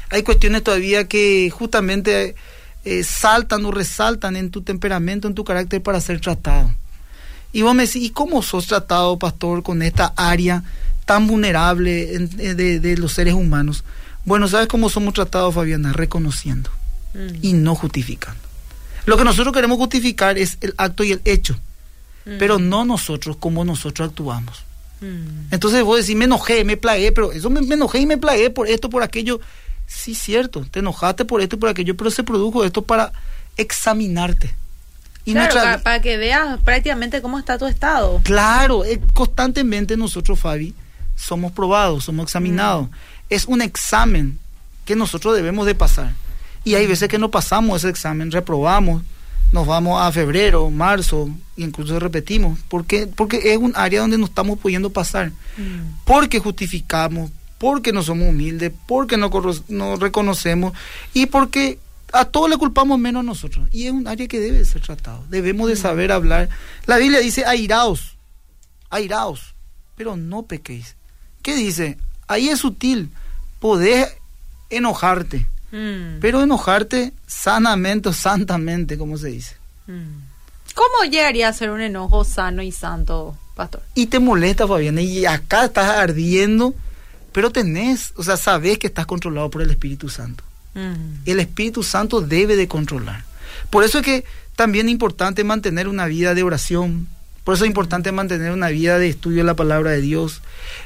Hay 0.10 0.24
cuestiones 0.24 0.64
todavía 0.64 1.08
que 1.08 1.50
justamente 1.50 2.36
eh, 2.86 3.04
saltan 3.04 3.66
o 3.66 3.72
resaltan 3.72 4.36
en 4.36 4.52
tu 4.52 4.62
temperamento, 4.62 5.28
en 5.28 5.34
tu 5.34 5.44
carácter 5.44 5.82
para 5.82 6.02
ser 6.02 6.20
tratado. 6.20 6.74
Y 7.54 7.62
vos 7.62 7.74
me 7.74 7.86
decís, 7.86 8.04
¿y 8.04 8.10
cómo 8.10 8.42
sos 8.42 8.68
tratado, 8.68 9.18
pastor, 9.18 9.64
con 9.64 9.82
esta 9.82 10.12
área 10.18 10.64
tan 11.06 11.28
vulnerable 11.28 12.16
eh, 12.16 12.20
de, 12.56 12.80
de 12.82 12.98
los 12.98 13.14
seres 13.14 13.34
humanos? 13.36 13.84
Bueno, 14.26 14.48
¿sabes 14.48 14.68
cómo 14.68 14.90
somos 14.90 15.14
tratados, 15.14 15.54
Fabiana? 15.56 15.94
Reconociendo 15.94 16.70
Mm. 17.14 17.28
y 17.44 17.54
no 17.54 17.76
justificando. 17.76 18.40
Lo 19.06 19.18
que 19.18 19.24
nosotros 19.24 19.54
queremos 19.54 19.78
justificar 19.78 20.36
es 20.40 20.58
el 20.62 20.74
acto 20.78 21.04
y 21.04 21.12
el 21.12 21.22
hecho, 21.26 21.54
Mm. 22.26 22.38
pero 22.40 22.58
no 22.58 22.86
nosotros 22.86 23.38
como 23.38 23.64
nosotros 23.64 24.10
actuamos. 24.10 24.64
Mm. 25.00 25.52
Entonces 25.54 25.84
vos 25.84 26.00
decís, 26.00 26.16
me 26.16 26.26
enojé, 26.26 26.64
me 26.64 26.76
plagué, 26.76 27.12
pero 27.12 27.32
eso 27.32 27.52
me, 27.52 27.62
me 27.62 27.76
enojé 27.76 28.00
y 28.00 28.08
me 28.08 28.18
plagué 28.18 28.50
por 28.50 28.68
esto, 28.68 28.90
por 28.90 29.04
aquello. 29.04 29.40
Sí, 29.86 30.16
cierto, 30.16 30.66
te 30.72 30.80
enojaste 30.80 31.24
por 31.26 31.40
esto 31.42 31.56
y 31.58 31.60
por 31.60 31.70
aquello, 31.70 31.96
pero 31.96 32.10
se 32.10 32.24
produjo 32.24 32.64
esto 32.64 32.82
para 32.82 33.12
examinarte, 33.58 34.56
Y 35.26 35.34
claro, 35.34 35.82
para, 35.84 36.02
que 36.02 36.18
veas 36.18 36.60
prácticamente 36.62 37.22
cómo 37.22 37.40
está 37.40 37.58
tu 37.58 37.66
estado. 37.66 38.22
Claro, 38.24 38.84
eh, 38.84 39.00
constantemente 39.14 39.96
nosotros, 39.96 40.40
Fabi, 40.40 40.74
somos 41.16 41.52
probados, 41.52 42.04
somos 42.06 42.26
examinados. 42.26 42.90
Mm. 42.90 42.94
Es 43.30 43.46
un 43.46 43.62
examen 43.62 44.40
que 44.86 44.96
nosotros 44.96 45.36
debemos 45.36 45.66
de 45.66 45.76
pasar. 45.76 46.14
Y 46.66 46.76
hay 46.76 46.88
veces 46.88 47.08
que 47.10 47.18
no 47.18 47.32
pasamos 47.32 47.78
ese 47.78 47.90
examen, 47.90 48.32
reprobamos, 48.32 49.04
nos 49.52 49.68
vamos 49.68 50.02
a 50.02 50.12
febrero, 50.12 50.70
marzo, 50.70 51.30
e 51.56 51.64
incluso 51.64 52.00
repetimos, 52.00 52.60
porque, 52.68 53.08
porque 53.08 53.54
es 53.54 53.58
un 53.58 53.74
área 53.76 54.02
donde 54.02 54.18
no 54.18 54.26
estamos 54.26 54.58
pudiendo 54.60 54.90
pasar, 54.90 55.32
mm. 55.58 56.04
porque 56.06 56.40
justificamos, 56.40 57.32
porque 57.60 57.94
no 57.94 58.02
somos 58.02 58.30
humildes, 58.30 58.72
porque 58.88 59.16
no, 59.16 59.30
no 59.70 59.96
reconocemos 59.98 60.74
y 61.14 61.28
porque 61.28 61.80
a 62.14 62.26
todos 62.26 62.50
le 62.50 62.58
culpamos 62.58 63.00
menos 63.00 63.22
a 63.22 63.24
nosotros. 63.24 63.68
Y 63.72 63.88
es 63.88 63.92
un 63.92 64.08
área 64.08 64.28
que 64.28 64.40
debe 64.40 64.64
ser 64.66 64.82
tratado. 64.82 65.26
Debemos 65.30 65.68
de 65.68 65.76
saber 65.76 66.12
hablar. 66.12 66.48
La 66.86 66.98
Biblia 66.98 67.20
dice 67.20 67.44
airaos, 67.44 68.16
airaos, 68.92 69.56
pero 69.98 70.16
no 70.16 70.44
pequéis. 70.44 70.96
¿Qué 71.42 71.56
dice? 71.56 71.98
Ahí 72.28 72.50
es 72.50 72.60
sutil. 72.60 73.10
Podés 73.60 74.16
enojarte, 74.70 75.48
mm. 75.72 76.20
pero 76.22 76.44
enojarte 76.44 77.14
sanamente 77.26 78.10
o 78.10 78.14
santamente, 78.14 78.98
como 78.98 79.18
se 79.18 79.30
dice. 79.30 79.56
Mm. 79.88 80.22
¿Cómo 80.76 81.10
llegaría 81.10 81.50
a 81.50 81.54
ser 81.54 81.72
un 81.72 81.82
enojo 81.82 82.24
sano 82.24 82.62
y 82.62 82.72
santo, 82.72 83.36
pastor? 83.56 83.82
Y 83.96 84.08
te 84.08 84.20
molesta, 84.20 84.68
Fabián, 84.68 85.00
y 85.00 85.26
acá 85.26 85.66
estás 85.66 85.90
ardiendo, 85.90 86.76
pero 87.32 87.52
tenés, 87.52 88.14
o 88.18 88.24
sea, 88.24 88.38
sabes 88.38 88.78
que 88.78 88.88
estás 88.88 89.06
controlado 89.08 89.50
por 89.50 89.62
el 89.62 89.72
Espíritu 89.72 90.10
Santo. 90.10 90.44
El 90.76 91.40
Espíritu 91.40 91.84
Santo 91.84 92.22
debe 92.22 92.56
de 92.56 92.68
controlar. 92.68 93.24
Por 93.70 93.84
eso 93.84 94.00
es 94.00 94.06
que 94.06 94.26
también 94.56 94.88
es 94.88 94.92
importante 94.92 95.44
mantener 95.44 95.88
una 95.88 96.06
vida 96.08 96.34
de 96.34 96.44
oración. 96.44 97.08
Por 97.44 97.56
eso 97.56 97.66
es 97.66 97.70
importante 97.70 98.12
mantener 98.12 98.52
una 98.52 98.70
vida 98.70 98.98
de 98.98 99.10
estudio 99.10 99.40
de 99.40 99.44
la 99.44 99.56
palabra 99.56 99.92
de 99.92 100.02
Dios. 100.02 100.42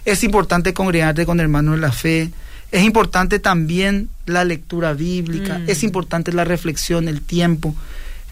Es 0.05 0.23
importante 0.23 0.73
congregarte 0.73 1.25
con 1.25 1.39
hermanos 1.39 1.75
en 1.75 1.81
la 1.81 1.91
fe. 1.91 2.31
Es 2.71 2.83
importante 2.83 3.39
también 3.39 4.09
la 4.25 4.43
lectura 4.43 4.93
bíblica. 4.93 5.61
Es 5.67 5.83
importante 5.83 6.33
la 6.33 6.43
reflexión, 6.43 7.07
el 7.07 7.21
tiempo. 7.21 7.75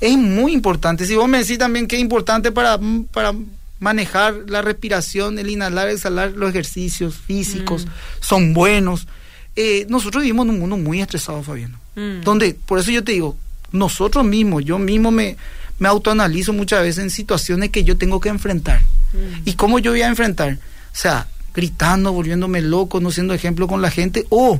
Es 0.01 0.17
muy 0.17 0.53
importante. 0.53 1.05
Si 1.05 1.15
vos 1.15 1.29
me 1.29 1.37
decís 1.37 1.57
también 1.57 1.87
que 1.87 1.95
es 1.95 2.01
importante 2.01 2.51
para, 2.51 2.79
para 3.11 3.33
manejar 3.79 4.33
la 4.47 4.61
respiración, 4.61 5.39
el 5.39 5.49
inhalar, 5.49 5.89
exhalar, 5.89 6.31
los 6.31 6.49
ejercicios 6.49 7.15
físicos 7.15 7.87
son 8.19 8.53
buenos 8.53 9.07
eh, 9.55 9.85
nosotros 9.89 10.23
vivimos 10.23 10.45
en 10.45 10.53
un 10.53 10.59
mundo 10.59 10.77
muy 10.77 11.01
estresado, 11.01 11.41
Fabiano. 11.43 11.79
Mm. 11.95 12.21
Donde, 12.21 12.53
por 12.53 12.79
eso 12.79 12.91
yo 12.91 13.03
te 13.03 13.13
digo, 13.13 13.37
nosotros 13.71 14.25
mismos, 14.25 14.65
yo 14.65 14.77
mismo 14.79 15.11
me, 15.11 15.37
me 15.79 15.87
autoanalizo 15.87 16.53
muchas 16.53 16.81
veces 16.81 17.03
en 17.03 17.09
situaciones 17.09 17.69
que 17.69 17.83
yo 17.83 17.97
tengo 17.97 18.19
que 18.19 18.29
enfrentar. 18.29 18.81
Mm. 19.13 19.41
¿Y 19.45 19.53
cómo 19.53 19.79
yo 19.79 19.91
voy 19.91 20.01
a 20.01 20.07
enfrentar? 20.07 20.53
O 20.53 20.97
sea, 20.97 21.27
gritando, 21.53 22.11
volviéndome 22.11 22.61
loco, 22.61 22.99
no 22.99 23.11
siendo 23.11 23.33
ejemplo 23.33 23.67
con 23.67 23.81
la 23.81 23.91
gente, 23.91 24.25
o 24.29 24.59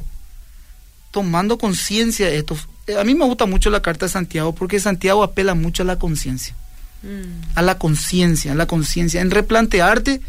tomando 1.11 1.57
conciencia 1.57 2.27
de 2.27 2.37
esto. 2.37 2.57
A 2.99 3.03
mí 3.03 3.15
me 3.15 3.25
gusta 3.25 3.45
mucho 3.45 3.69
la 3.69 3.81
carta 3.81 4.05
de 4.05 4.11
Santiago 4.11 4.53
porque 4.53 4.79
Santiago 4.79 5.23
apela 5.23 5.55
mucho 5.55 5.83
a 5.83 5.85
la 5.85 5.99
conciencia. 5.99 6.55
Mm. 7.03 7.57
A 7.57 7.61
la 7.61 7.77
conciencia, 7.77 8.53
a 8.53 8.55
la 8.55 8.67
conciencia, 8.67 9.21
en 9.21 9.31
replantearte 9.31 10.21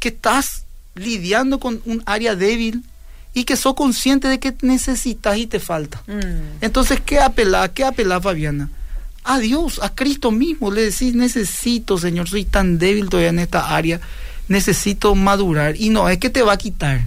que 0.00 0.08
estás 0.08 0.64
lidiando 0.94 1.60
con 1.60 1.82
un 1.84 2.02
área 2.06 2.34
débil 2.34 2.82
y 3.36 3.44
que 3.44 3.54
sos 3.56 3.74
consciente 3.74 4.28
de 4.28 4.40
que 4.40 4.54
necesitas 4.62 5.36
y 5.36 5.46
te 5.46 5.60
falta. 5.60 6.02
Mm. 6.06 6.62
Entonces, 6.62 7.02
¿qué 7.04 7.20
apelar? 7.20 7.70
¿Qué 7.70 7.84
apelar, 7.84 8.22
Fabiana? 8.22 8.70
A 9.24 9.38
Dios, 9.38 9.78
a 9.82 9.94
Cristo 9.94 10.30
mismo. 10.30 10.70
Le 10.70 10.80
decís, 10.80 11.14
necesito, 11.14 11.98
Señor, 11.98 12.30
soy 12.30 12.46
tan 12.46 12.78
débil 12.78 13.10
todavía 13.10 13.28
en 13.28 13.38
esta 13.38 13.76
área, 13.76 14.00
necesito 14.48 15.14
madurar. 15.14 15.76
Y 15.76 15.90
no 15.90 16.08
es 16.08 16.16
que 16.16 16.30
te 16.30 16.40
va 16.40 16.54
a 16.54 16.56
quitar, 16.56 17.04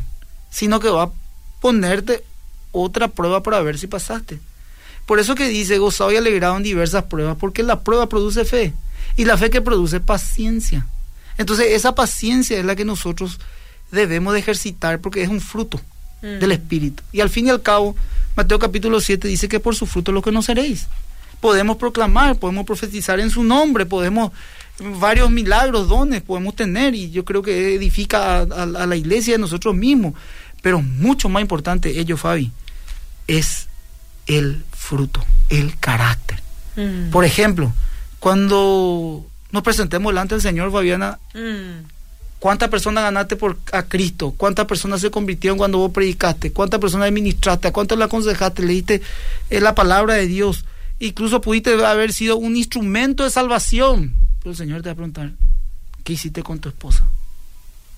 sino 0.51 0.79
que 0.79 0.89
va 0.89 1.05
a 1.05 1.11
ponerte 1.61 2.23
otra 2.73 3.07
prueba 3.07 3.41
para 3.41 3.61
ver 3.61 3.79
si 3.79 3.87
pasaste. 3.87 4.39
Por 5.07 5.17
eso 5.17 5.33
que 5.33 5.47
dice, 5.47 5.79
gozado 5.79 6.11
y 6.11 6.17
alegrado 6.17 6.57
en 6.57 6.61
diversas 6.61 7.05
pruebas, 7.05 7.37
porque 7.39 7.63
la 7.63 7.79
prueba 7.79 8.07
produce 8.07 8.45
fe. 8.45 8.71
Y 9.17 9.25
la 9.25 9.35
fe 9.35 9.49
que 9.49 9.61
produce 9.61 9.99
paciencia. 9.99 10.85
Entonces, 11.39 11.71
esa 11.71 11.95
paciencia 11.95 12.59
es 12.59 12.65
la 12.65 12.75
que 12.75 12.85
nosotros 12.85 13.39
debemos 13.91 14.33
de 14.33 14.41
ejercitar 14.41 15.01
porque 15.01 15.23
es 15.23 15.29
un 15.29 15.41
fruto 15.41 15.81
del 16.21 16.51
Espíritu. 16.51 17.03
Y 17.11 17.21
al 17.21 17.29
fin 17.29 17.47
y 17.47 17.49
al 17.49 17.61
cabo, 17.61 17.95
Mateo 18.35 18.59
capítulo 18.59 18.99
7 18.99 19.27
dice 19.27 19.47
que 19.47 19.59
por 19.59 19.75
su 19.75 19.85
fruto 19.85 20.11
lo 20.11 20.21
que 20.21 20.31
no 20.31 20.41
seréis. 20.41 20.87
Podemos 21.39 21.77
proclamar, 21.77 22.37
podemos 22.37 22.65
profetizar 22.65 23.19
en 23.19 23.29
su 23.29 23.43
nombre, 23.43 23.85
podemos 23.85 24.31
varios 24.79 25.29
milagros, 25.29 25.87
dones 25.87 26.21
podemos 26.21 26.55
tener 26.55 26.95
y 26.95 27.11
yo 27.11 27.25
creo 27.25 27.41
que 27.41 27.75
edifica 27.75 28.41
a, 28.41 28.65
la 28.65 28.95
iglesia 28.95 29.33
de 29.35 29.39
nosotros 29.39 29.75
mismos. 29.75 30.13
Pero 30.61 30.81
mucho 30.81 31.29
más 31.29 31.41
importante, 31.41 31.99
ello, 31.99 32.17
Fabi, 32.17 32.51
es 33.27 33.67
el 34.27 34.63
fruto, 34.71 35.23
el 35.49 35.77
carácter. 35.79 36.41
Por 37.11 37.25
ejemplo, 37.25 37.73
cuando 38.19 39.25
nos 39.51 39.63
presentemos 39.63 40.11
delante 40.13 40.35
del 40.35 40.41
Señor, 40.41 40.71
Fabiana, 40.71 41.19
¿Cuántas 42.39 42.69
personas 42.69 43.03
ganaste 43.03 43.35
por 43.35 43.57
a 43.73 43.83
Cristo? 43.83 44.33
¿Cuántas 44.35 44.65
personas 44.65 45.01
se 45.01 45.11
convirtieron 45.11 45.57
cuando 45.57 45.77
vos 45.77 45.91
predicaste? 45.91 46.53
¿Cuántas 46.53 46.79
personas 46.79 47.09
administraste? 47.09 47.67
¿A 47.67 47.73
cuántas 47.73 47.97
le 47.97 48.05
aconsejaste? 48.05 48.65
Leíste 48.65 49.01
eh, 49.49 49.59
la 49.59 49.75
palabra 49.75 50.13
de 50.13 50.25
Dios. 50.25 50.63
Incluso 50.99 51.41
pudiste 51.41 51.73
haber 51.85 52.13
sido 52.13 52.37
un 52.37 52.55
instrumento 52.55 53.25
de 53.25 53.29
salvación. 53.29 54.13
Pero 54.39 54.51
el 54.51 54.57
Señor 54.57 54.81
te 54.81 54.87
va 54.87 54.93
a 54.93 54.95
preguntar, 54.95 55.31
¿qué 56.05 56.13
hiciste 56.13 56.41
con 56.41 56.59
tu 56.59 56.69
esposa? 56.69 57.09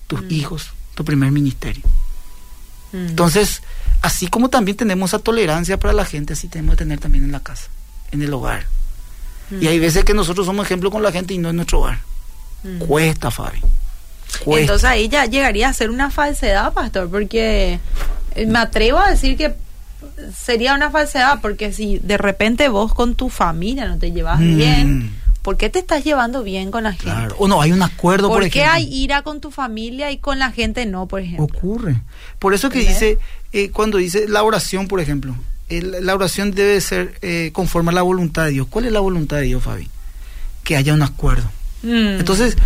Tus 0.08 0.22
mm. 0.22 0.30
hijos, 0.32 0.70
tu 0.96 1.04
primer 1.04 1.30
ministerio. 1.30 1.84
Mm. 2.90 3.10
Entonces, 3.10 3.62
así 4.02 4.26
como 4.26 4.48
también 4.48 4.76
tenemos 4.76 5.10
esa 5.10 5.20
tolerancia 5.20 5.78
para 5.78 5.94
la 5.94 6.04
gente, 6.04 6.32
así 6.32 6.48
tenemos 6.48 6.74
que 6.74 6.78
tener 6.78 6.98
también 6.98 7.22
en 7.22 7.32
la 7.32 7.40
casa, 7.40 7.68
en 8.10 8.22
el 8.22 8.34
hogar. 8.34 8.66
Y 9.60 9.68
hay 9.68 9.78
mm. 9.78 9.82
veces 9.82 10.04
que 10.04 10.14
nosotros 10.14 10.46
somos 10.46 10.66
ejemplo 10.66 10.90
con 10.90 11.02
la 11.04 11.12
gente 11.12 11.32
y 11.32 11.38
no 11.38 11.50
en 11.50 11.56
nuestro 11.56 11.78
hogar. 11.78 12.00
Cuesta, 12.80 13.30
Fabi. 13.30 13.60
Entonces 14.46 14.84
ahí 14.84 15.08
ya 15.08 15.26
llegaría 15.26 15.68
a 15.68 15.72
ser 15.72 15.90
una 15.90 16.10
falsedad, 16.10 16.72
pastor, 16.72 17.08
porque 17.10 17.78
eh, 18.34 18.46
me 18.46 18.58
atrevo 18.58 18.98
a 18.98 19.10
decir 19.10 19.36
que 19.36 19.54
sería 20.36 20.74
una 20.74 20.90
falsedad, 20.90 21.40
porque 21.40 21.72
si 21.72 21.98
de 21.98 22.18
repente 22.18 22.68
vos 22.68 22.94
con 22.94 23.14
tu 23.14 23.28
familia 23.28 23.86
no 23.86 23.98
te 23.98 24.12
llevas 24.12 24.40
mm. 24.40 24.56
bien, 24.56 25.12
¿por 25.42 25.56
qué 25.56 25.68
te 25.68 25.78
estás 25.78 26.04
llevando 26.04 26.42
bien 26.42 26.70
con 26.70 26.84
la 26.84 26.92
gente? 26.92 27.34
O 27.38 27.48
no, 27.48 27.60
hay 27.60 27.72
un 27.72 27.82
acuerdo, 27.82 28.28
por, 28.28 28.42
¿Por 28.42 28.50
qué 28.50 28.64
hay 28.64 28.92
ira 28.92 29.22
con 29.22 29.40
tu 29.40 29.50
familia 29.50 30.10
y 30.10 30.18
con 30.18 30.38
la 30.38 30.50
gente 30.50 30.86
no, 30.86 31.06
por 31.06 31.20
ejemplo? 31.20 31.44
Ocurre. 31.44 32.00
Por 32.38 32.54
eso 32.54 32.70
que 32.70 32.80
dice, 32.80 33.18
eh, 33.52 33.70
cuando 33.70 33.98
dice 33.98 34.26
la 34.28 34.42
oración, 34.42 34.88
por 34.88 35.00
ejemplo, 35.00 35.34
la 35.68 36.14
oración 36.14 36.50
debe 36.52 36.80
ser 36.80 37.14
eh, 37.22 37.50
conforme 37.52 37.90
a 37.90 37.94
la 37.94 38.02
voluntad 38.02 38.44
de 38.44 38.50
Dios. 38.50 38.66
¿Cuál 38.68 38.86
es 38.86 38.92
la 38.92 39.00
voluntad 39.00 39.38
de 39.38 39.44
Dios, 39.44 39.62
Fabi? 39.62 39.88
Que 40.64 40.76
haya 40.76 40.92
un 40.92 41.02
acuerdo. 41.02 41.50
Mm. 41.82 42.18
Entonces, 42.20 42.56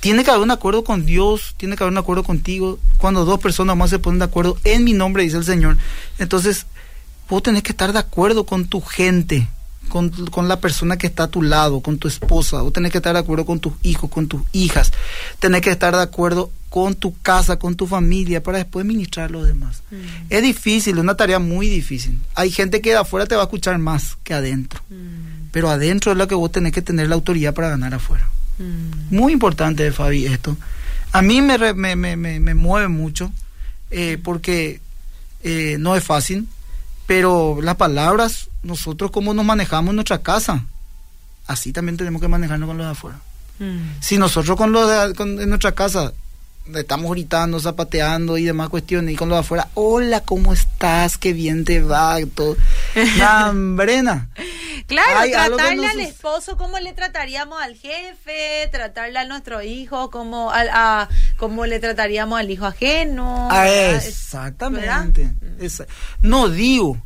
tiene 0.00 0.24
que 0.24 0.30
haber 0.30 0.42
un 0.42 0.50
acuerdo 0.50 0.82
con 0.82 1.04
Dios, 1.04 1.54
tiene 1.58 1.76
que 1.76 1.84
haber 1.84 1.92
un 1.92 1.98
acuerdo 1.98 2.24
contigo. 2.24 2.78
Cuando 2.96 3.24
dos 3.24 3.38
personas 3.38 3.76
más 3.76 3.90
se 3.90 3.98
ponen 3.98 4.18
de 4.18 4.24
acuerdo 4.24 4.58
en 4.64 4.82
mi 4.84 4.94
nombre, 4.94 5.22
dice 5.22 5.36
el 5.36 5.44
Señor. 5.44 5.76
Entonces, 6.18 6.66
vos 7.28 7.42
tenés 7.42 7.62
que 7.62 7.72
estar 7.72 7.92
de 7.92 7.98
acuerdo 7.98 8.44
con 8.44 8.66
tu 8.66 8.80
gente, 8.80 9.46
con, 9.88 10.10
con, 10.10 10.48
la 10.48 10.58
persona 10.58 10.96
que 10.96 11.06
está 11.06 11.24
a 11.24 11.28
tu 11.28 11.42
lado, 11.42 11.80
con 11.80 11.98
tu 11.98 12.08
esposa. 12.08 12.62
Vos 12.62 12.72
tenés 12.72 12.92
que 12.92 12.98
estar 12.98 13.12
de 13.12 13.20
acuerdo 13.20 13.44
con 13.44 13.60
tus 13.60 13.74
hijos, 13.82 14.10
con 14.10 14.26
tus 14.26 14.40
hijas. 14.52 14.90
Tenés 15.38 15.60
que 15.60 15.70
estar 15.70 15.94
de 15.94 16.02
acuerdo 16.02 16.50
con 16.70 16.94
tu 16.94 17.14
casa, 17.20 17.58
con 17.58 17.74
tu 17.74 17.86
familia, 17.86 18.42
para 18.42 18.58
después 18.58 18.86
ministrar 18.86 19.26
a 19.26 19.32
los 19.32 19.46
demás. 19.46 19.82
Mm. 19.90 19.96
Es 20.30 20.42
difícil, 20.42 20.96
es 20.96 21.02
una 21.02 21.16
tarea 21.16 21.40
muy 21.40 21.68
difícil. 21.68 22.18
Hay 22.34 22.50
gente 22.50 22.80
que 22.80 22.90
de 22.90 22.96
afuera 22.96 23.26
te 23.26 23.34
va 23.34 23.42
a 23.42 23.44
escuchar 23.44 23.76
más 23.78 24.16
que 24.24 24.32
adentro. 24.32 24.80
Mm. 24.88 25.50
Pero 25.52 25.68
adentro 25.68 26.12
es 26.12 26.16
lo 26.18 26.26
que 26.26 26.36
vos 26.36 26.50
tenés 26.50 26.72
que 26.72 26.80
tener 26.80 27.08
la 27.08 27.16
autoridad 27.16 27.52
para 27.52 27.68
ganar 27.68 27.92
afuera. 27.92 28.30
Mm. 28.60 29.16
Muy 29.16 29.32
importante, 29.32 29.90
Fabi, 29.90 30.26
esto. 30.26 30.56
A 31.12 31.22
mí 31.22 31.42
me, 31.42 31.58
me, 31.74 31.96
me, 31.96 32.16
me 32.16 32.54
mueve 32.54 32.88
mucho 32.88 33.32
eh, 33.90 34.18
porque 34.22 34.80
eh, 35.42 35.76
no 35.80 35.96
es 35.96 36.04
fácil, 36.04 36.46
pero 37.06 37.58
las 37.60 37.76
palabras, 37.76 38.48
nosotros 38.62 39.10
cómo 39.10 39.34
nos 39.34 39.44
manejamos 39.44 39.90
en 39.90 39.96
nuestra 39.96 40.18
casa, 40.18 40.64
así 41.46 41.72
también 41.72 41.96
tenemos 41.96 42.20
que 42.20 42.28
manejarnos 42.28 42.68
con 42.68 42.76
los 42.76 42.86
de 42.86 42.92
afuera. 42.92 43.18
Mm. 43.58 44.00
Si 44.00 44.18
nosotros 44.18 44.56
con 44.56 44.70
los 44.70 44.88
de, 44.88 45.24
en 45.24 45.48
nuestra 45.48 45.72
casa 45.72 46.12
estamos 46.76 47.10
gritando, 47.12 47.58
zapateando 47.60 48.38
y 48.38 48.44
demás 48.44 48.68
cuestiones. 48.68 49.14
Y 49.14 49.16
con 49.16 49.28
lo 49.28 49.34
de 49.36 49.40
afuera, 49.40 49.68
hola, 49.74 50.20
¿cómo 50.20 50.52
estás? 50.52 51.18
Qué 51.18 51.32
bien 51.32 51.64
te 51.64 51.82
va. 51.82 52.18
Todo. 52.34 52.56
Brena. 53.54 54.28
Claro, 54.86 55.30
tratarle 55.30 55.86
al 55.86 56.00
esposo 56.00 56.56
como 56.56 56.78
le 56.78 56.92
trataríamos 56.92 57.60
al 57.62 57.76
jefe, 57.76 58.68
tratarle 58.72 59.18
a 59.18 59.24
nuestro 59.24 59.62
hijo 59.62 60.10
como, 60.10 60.50
a, 60.52 61.08
como 61.36 61.66
le 61.66 61.78
trataríamos 61.78 62.38
al 62.38 62.50
hijo 62.50 62.66
ajeno. 62.66 63.48
Ah, 63.50 63.68
exactamente. 63.68 65.24
Mm. 65.26 65.66
no 66.22 66.48
digo, 66.48 67.00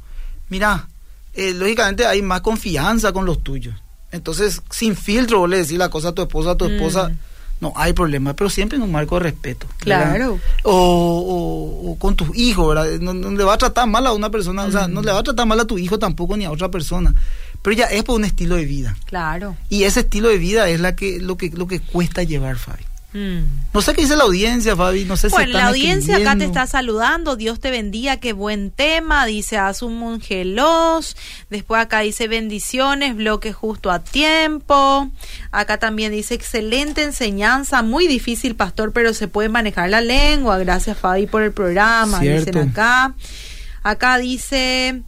mira, 0.48 0.88
eh, 1.34 1.52
lógicamente 1.52 2.06
hay 2.06 2.22
más 2.22 2.40
confianza 2.40 3.12
con 3.12 3.26
los 3.26 3.42
tuyos 3.42 3.74
Entonces, 4.12 4.62
sin 4.70 4.96
filtro, 4.96 5.40
vos 5.40 5.50
le 5.50 5.58
decís 5.58 5.76
la 5.78 5.88
cosa 5.88 6.08
a 6.08 6.12
tu 6.12 6.22
esposa, 6.22 6.52
a 6.52 6.56
tu 6.56 6.66
esposa, 6.66 7.08
Mm. 7.08 7.18
No 7.64 7.72
hay 7.76 7.92
problema, 7.92 8.34
pero 8.34 8.48
siempre 8.50 8.76
en 8.76 8.82
un 8.82 8.92
marco 8.92 9.16
de 9.16 9.22
respeto. 9.24 9.66
¿verdad? 9.84 10.14
Claro. 10.16 10.38
O, 10.64 10.72
o- 10.72 11.90
o 11.92 11.98
con 11.98 12.14
tus 12.16 12.36
hijos, 12.36 12.68
¿verdad? 12.74 12.86
No, 13.00 13.14
no 13.14 13.30
le 13.30 13.44
va 13.44 13.54
a 13.54 13.58
tratar 13.58 13.86
mal 13.88 14.06
a 14.06 14.12
una 14.12 14.30
persona, 14.30 14.64
o 14.64 14.70
sea, 14.72 14.86
no 14.88 15.02
le 15.02 15.12
va 15.12 15.18
a 15.20 15.22
tratar 15.22 15.46
mal 15.46 15.58
a 15.60 15.64
tu 15.64 15.78
hijo 15.78 15.98
tampoco 15.98 16.36
ni 16.36 16.44
a 16.44 16.50
otra 16.50 16.70
persona. 16.70 17.14
Pero 17.62 17.76
ya 17.76 17.86
es 17.86 18.02
por 18.04 18.16
un 18.16 18.24
estilo 18.24 18.56
de 18.56 18.66
vida. 18.66 18.94
Claro. 19.06 19.56
Y 19.70 19.84
ese 19.84 20.00
estilo 20.00 20.28
de 20.28 20.36
vida 20.38 20.68
es 20.68 20.80
la 20.80 20.94
que, 20.94 21.18
lo 21.20 21.36
que, 21.36 21.50
lo 21.50 21.66
que 21.66 21.80
cuesta 21.80 22.22
llevar, 22.22 22.56
Fabi. 22.58 22.84
Mm. 23.14 23.70
No 23.72 23.80
sé 23.80 23.94
qué 23.94 24.02
dice 24.02 24.16
la 24.16 24.24
audiencia, 24.24 24.74
Fabi, 24.74 25.04
no 25.04 25.16
sé 25.16 25.30
si 25.30 25.34
Bueno, 25.34 25.50
están 25.50 25.62
la 25.62 25.68
audiencia 25.68 26.16
acá 26.16 26.36
te 26.36 26.44
está 26.44 26.66
saludando. 26.66 27.36
Dios 27.36 27.60
te 27.60 27.70
bendiga, 27.70 28.16
qué 28.16 28.32
buen 28.32 28.72
tema. 28.72 29.24
Dice 29.24 29.56
Asun 29.56 29.96
Mongelos. 29.96 31.16
Después 31.48 31.80
acá 31.80 32.00
dice 32.00 32.26
bendiciones, 32.26 33.14
bloque 33.14 33.52
justo 33.52 33.92
a 33.92 34.00
tiempo. 34.00 35.08
Acá 35.52 35.78
también 35.78 36.10
dice 36.10 36.34
excelente 36.34 37.04
enseñanza, 37.04 37.82
muy 37.82 38.08
difícil, 38.08 38.56
pastor, 38.56 38.92
pero 38.92 39.14
se 39.14 39.28
puede 39.28 39.48
manejar 39.48 39.90
la 39.90 40.00
lengua. 40.00 40.58
Gracias, 40.58 40.98
Fabi, 40.98 41.26
por 41.26 41.42
el 41.42 41.52
programa. 41.52 42.18
Cierto. 42.18 42.46
Dicen 42.46 42.68
acá. 42.70 43.14
Acá 43.84 44.18
dice. 44.18 45.02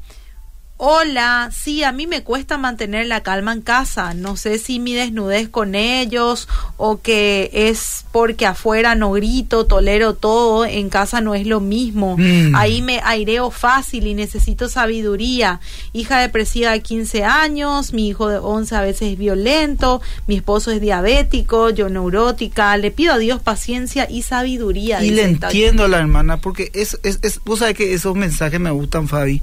Hola, 0.78 1.50
sí, 1.56 1.84
a 1.84 1.90
mí 1.92 2.06
me 2.06 2.22
cuesta 2.22 2.58
mantener 2.58 3.06
la 3.06 3.22
calma 3.22 3.54
en 3.54 3.62
casa. 3.62 4.12
No 4.12 4.36
sé 4.36 4.58
si 4.58 4.78
mi 4.78 4.92
desnudez 4.92 5.48
con 5.48 5.74
ellos 5.74 6.48
o 6.76 7.00
que 7.00 7.48
es 7.50 8.04
porque 8.12 8.44
afuera 8.44 8.94
no 8.94 9.12
grito, 9.12 9.64
tolero 9.64 10.12
todo, 10.14 10.66
en 10.66 10.90
casa 10.90 11.22
no 11.22 11.34
es 11.34 11.46
lo 11.46 11.60
mismo. 11.60 12.16
Mm. 12.18 12.54
Ahí 12.54 12.82
me 12.82 13.00
aireo 13.02 13.50
fácil 13.50 14.06
y 14.06 14.12
necesito 14.12 14.68
sabiduría. 14.68 15.60
Hija 15.94 16.20
depresiva 16.20 16.72
de 16.72 16.82
15 16.82 17.24
años, 17.24 17.94
mi 17.94 18.08
hijo 18.08 18.28
de 18.28 18.36
11 18.36 18.76
a 18.76 18.82
veces 18.82 19.12
es 19.12 19.18
violento, 19.18 20.02
mi 20.26 20.36
esposo 20.36 20.70
es 20.72 20.82
diabético, 20.82 21.70
yo 21.70 21.88
neurótica. 21.88 22.76
Le 22.76 22.90
pido 22.90 23.14
a 23.14 23.18
Dios 23.18 23.40
paciencia 23.40 24.06
y 24.10 24.20
sabiduría. 24.22 25.02
Y 25.02 25.08
le 25.10 25.22
entiendo 25.48 25.84
a 25.84 25.88
la 25.88 25.98
hermana, 26.00 26.36
porque 26.36 26.70
es, 26.74 26.98
es, 27.02 27.18
es- 27.22 27.40
vos 27.46 27.60
sabés 27.60 27.76
que 27.76 27.94
esos 27.94 28.14
mensajes 28.14 28.60
me 28.60 28.70
gustan, 28.72 29.08
Fabi, 29.08 29.40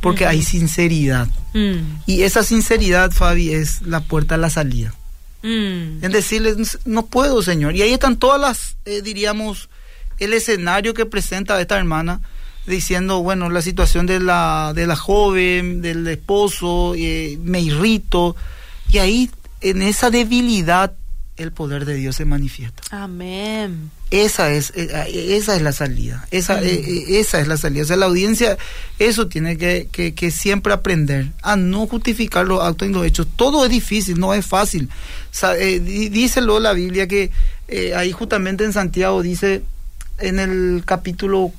porque 0.00 0.26
hay 0.26 0.42
sinceridad. 0.42 0.75
Mm, 1.54 1.78
Y 2.06 2.22
esa 2.22 2.42
sinceridad, 2.42 3.10
Fabi, 3.10 3.52
es 3.52 3.82
la 3.82 4.00
puerta 4.00 4.34
a 4.34 4.38
la 4.38 4.50
salida. 4.50 4.94
mm, 5.42 6.04
En 6.04 6.12
decirles, 6.12 6.78
no 6.84 7.06
puedo, 7.06 7.42
Señor. 7.42 7.74
Y 7.76 7.82
ahí 7.82 7.92
están 7.92 8.16
todas 8.18 8.40
las, 8.40 8.76
eh, 8.84 9.00
diríamos, 9.02 9.68
el 10.18 10.32
escenario 10.32 10.94
que 10.94 11.06
presenta 11.06 11.60
esta 11.60 11.76
hermana, 11.78 12.20
diciendo, 12.66 13.22
bueno, 13.22 13.48
la 13.48 13.62
situación 13.62 14.06
de 14.06 14.18
la, 14.18 14.72
de 14.74 14.86
la 14.86 14.96
joven, 14.96 15.82
del 15.82 16.06
esposo, 16.08 16.94
eh, 16.96 17.38
me 17.42 17.60
irrito. 17.60 18.34
Y 18.90 18.98
ahí, 18.98 19.30
en 19.60 19.82
esa 19.82 20.10
debilidad, 20.10 20.92
el 21.36 21.52
poder 21.52 21.84
de 21.84 21.94
Dios 21.94 22.16
se 22.16 22.24
manifiesta. 22.24 22.82
Amén. 22.90 23.90
Esa 24.10 24.52
es, 24.52 24.72
eh, 24.76 24.88
esa 25.36 25.56
es 25.56 25.62
la 25.62 25.72
salida. 25.72 26.26
Esa, 26.30 26.62
eh, 26.62 26.74
eh, 26.74 27.18
esa 27.18 27.40
es 27.40 27.48
la 27.48 27.56
salida. 27.56 27.82
O 27.82 27.86
sea, 27.86 27.96
la 27.96 28.06
audiencia, 28.06 28.56
eso 28.98 29.28
tiene 29.28 29.58
que, 29.58 29.88
que, 29.90 30.14
que 30.14 30.30
siempre 30.30 30.72
aprender 30.72 31.32
a 31.42 31.56
no 31.56 31.86
justificar 31.86 32.46
los 32.46 32.62
actos 32.62 32.88
y 32.88 32.92
los 32.92 33.04
hechos. 33.04 33.26
Todo 33.36 33.64
es 33.64 33.70
difícil, 33.70 34.18
no 34.18 34.32
es 34.32 34.46
fácil. 34.46 34.88
Eh, 35.58 36.28
luego 36.36 36.60
la 36.60 36.72
Biblia 36.72 37.06
que 37.06 37.30
eh, 37.68 37.94
ahí 37.94 38.12
justamente 38.12 38.64
en 38.64 38.72
Santiago 38.72 39.22
dice 39.22 39.62
en 40.18 40.38
el 40.38 40.82
capítulo 40.84 41.52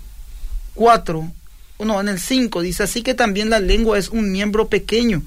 4, 0.75 1.32
no, 1.80 2.01
en 2.01 2.08
el 2.10 2.19
5, 2.19 2.62
dice 2.62 2.84
así 2.84 3.04
que 3.04 3.13
también 3.13 3.49
la 3.49 3.60
lengua 3.60 3.99
es 3.99 4.10
un 4.10 4.32
miembro 4.32 4.67
pequeño, 4.67 5.21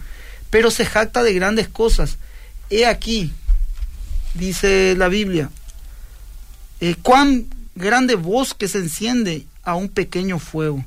pero 0.50 0.70
se 0.70 0.84
jacta 0.84 1.22
de 1.22 1.34
grandes 1.34 1.68
cosas. 1.68 2.18
He 2.70 2.86
aquí, 2.86 3.32
dice 4.34 4.94
la 4.96 5.08
Biblia, 5.08 5.50
eh, 6.80 6.94
cuán 7.02 7.46
grande 7.74 8.14
bosque 8.14 8.68
se 8.68 8.78
enciende 8.78 9.46
a 9.62 9.74
un 9.74 9.88
pequeño 9.88 10.38
fuego. 10.38 10.84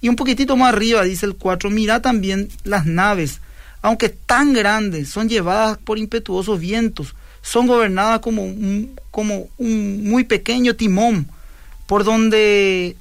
Y 0.00 0.08
un 0.08 0.16
poquitito 0.16 0.56
más 0.56 0.74
arriba 0.74 1.02
dice 1.02 1.26
el 1.26 1.36
4, 1.36 1.70
mira 1.70 2.02
también 2.02 2.48
las 2.64 2.86
naves, 2.86 3.40
aunque 3.82 4.08
tan 4.08 4.52
grandes, 4.52 5.08
son 5.10 5.28
llevadas 5.28 5.78
por 5.78 5.98
impetuosos 5.98 6.60
vientos, 6.60 7.14
son 7.42 7.66
gobernadas 7.66 8.20
como 8.20 8.42
un, 8.42 8.98
como 9.10 9.48
un 9.58 10.08
muy 10.08 10.24
pequeño 10.24 10.76
timón, 10.76 11.28
por 11.86 12.04
donde, 12.04 12.96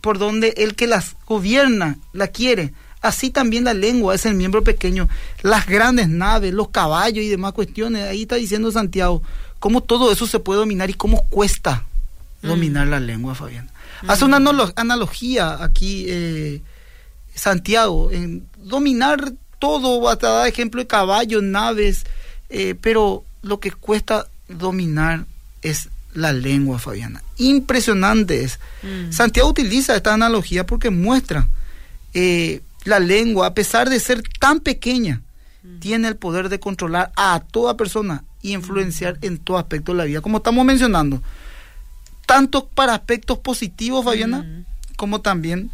por 0.00 0.18
donde 0.18 0.54
el 0.56 0.74
que 0.74 0.86
las 0.86 1.16
gobierna 1.26 1.98
la 2.12 2.28
quiere. 2.28 2.72
Así 3.00 3.30
también 3.30 3.64
la 3.64 3.72
lengua 3.74 4.14
es 4.14 4.26
el 4.26 4.34
miembro 4.34 4.62
pequeño, 4.62 5.08
las 5.42 5.66
grandes 5.66 6.08
naves, 6.08 6.52
los 6.52 6.68
caballos 6.68 7.24
y 7.24 7.28
demás 7.28 7.52
cuestiones. 7.54 8.04
Ahí 8.08 8.22
está 8.22 8.36
diciendo 8.36 8.70
Santiago, 8.70 9.22
cómo 9.58 9.82
todo 9.82 10.12
eso 10.12 10.26
se 10.26 10.38
puede 10.38 10.60
dominar 10.60 10.90
y 10.90 10.94
cómo 10.94 11.24
cuesta 11.28 11.84
dominar 12.42 12.86
la 12.88 13.00
lengua, 13.00 13.34
Fabián. 13.34 13.70
Hace 14.08 14.24
una 14.24 14.38
analo- 14.38 14.72
analogía 14.76 15.62
aquí, 15.62 16.06
eh, 16.08 16.62
Santiago, 17.34 18.10
en 18.10 18.46
dominar 18.56 19.32
todo, 19.58 20.08
hasta 20.08 20.28
da 20.30 20.48
ejemplo 20.48 20.80
de 20.80 20.86
caballos, 20.86 21.42
naves, 21.42 22.04
eh, 22.48 22.74
pero 22.80 23.24
lo 23.42 23.60
que 23.60 23.70
cuesta 23.72 24.26
dominar 24.48 25.26
es 25.62 25.88
la 26.14 26.32
lengua, 26.32 26.78
Fabiana. 26.78 27.22
Impresionante 27.36 28.42
es. 28.42 28.58
Mm. 28.82 29.12
Santiago 29.12 29.48
utiliza 29.50 29.94
esta 29.96 30.12
analogía 30.14 30.66
porque 30.66 30.90
muestra 30.90 31.48
eh, 32.14 32.62
la 32.84 32.98
lengua, 32.98 33.46
a 33.48 33.54
pesar 33.54 33.88
de 33.90 34.00
ser 34.00 34.22
tan 34.38 34.60
pequeña, 34.60 35.22
tiene 35.80 36.08
el 36.08 36.16
poder 36.16 36.48
de 36.48 36.58
controlar 36.58 37.12
a 37.16 37.40
toda 37.50 37.76
persona 37.76 38.24
y 38.40 38.52
influenciar 38.54 39.18
en 39.20 39.38
todo 39.38 39.58
aspecto 39.58 39.92
de 39.92 39.98
la 39.98 40.04
vida, 40.04 40.20
como 40.22 40.38
estamos 40.38 40.64
mencionando, 40.64 41.22
tanto 42.26 42.66
para 42.68 42.94
aspectos 42.94 43.38
positivos, 43.38 44.04
Fabiana, 44.04 44.38
Mm. 44.38 44.64
como 44.96 45.20
también 45.20 45.70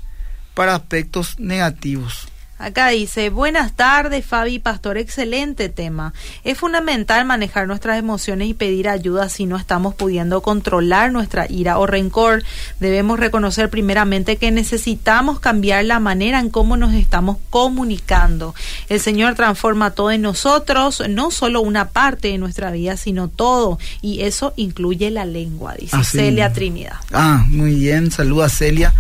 para 0.55 0.75
aspectos 0.75 1.39
negativos. 1.39 2.29
Acá 2.59 2.89
dice, 2.89 3.29
buenas 3.29 3.75
tardes 3.75 4.25
Fabi 4.25 4.59
Pastor, 4.59 4.97
excelente 4.97 5.69
tema. 5.69 6.15
Es 6.43 6.57
fundamental 6.57 7.27
manejar 7.27 7.67
nuestras 7.67 7.99
emociones 7.99 8.49
y 8.49 8.55
pedir 8.55 8.89
ayuda 8.89 9.29
si 9.29 9.45
no 9.45 9.59
estamos 9.59 9.95
pudiendo 9.95 10.41
controlar 10.41 11.13
nuestra 11.13 11.47
ira 11.51 11.79
o 11.79 11.87
rencor. 11.87 12.45
Debemos 12.81 13.21
reconocer 13.21 13.69
primeramente 13.69 14.37
que 14.37 14.51
necesitamos 14.51 15.39
cambiar 15.39 15.85
la 15.85 16.01
manera 16.01 16.41
en 16.41 16.49
cómo 16.49 16.79
nos 16.79 16.95
estamos 16.95 17.37
comunicando. 17.51 18.55
El 18.89 19.01
Señor 19.01 19.35
transforma 19.35 19.91
todo 19.91 20.11
en 20.11 20.23
nosotros, 20.23 21.03
no 21.11 21.31
solo 21.31 21.61
una 21.61 21.89
parte 21.91 22.29
de 22.29 22.39
nuestra 22.39 22.71
vida, 22.71 22.97
sino 22.97 23.29
todo. 23.29 23.79
Y 24.01 24.23
eso 24.23 24.55
incluye 24.57 25.11
la 25.11 25.27
lengua, 25.27 25.75
dice 25.75 25.97
Así 25.97 26.17
Celia. 26.17 26.55
Trinidad. 26.55 26.97
Ah, 27.13 27.45
muy 27.49 27.75
bien, 27.75 28.11
saluda 28.11 28.49
Celia, 28.49 28.95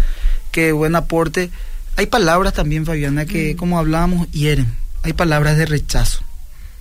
qué 0.50 0.72
buen 0.72 0.94
aporte. 0.94 1.50
Hay 1.96 2.06
palabras 2.06 2.52
también, 2.52 2.84
Fabiana, 2.86 3.24
que 3.26 3.56
como 3.56 3.78
hablábamos, 3.78 4.30
hieren. 4.30 4.66
Hay 5.02 5.12
palabras 5.12 5.56
de 5.56 5.66
rechazo. 5.66 6.20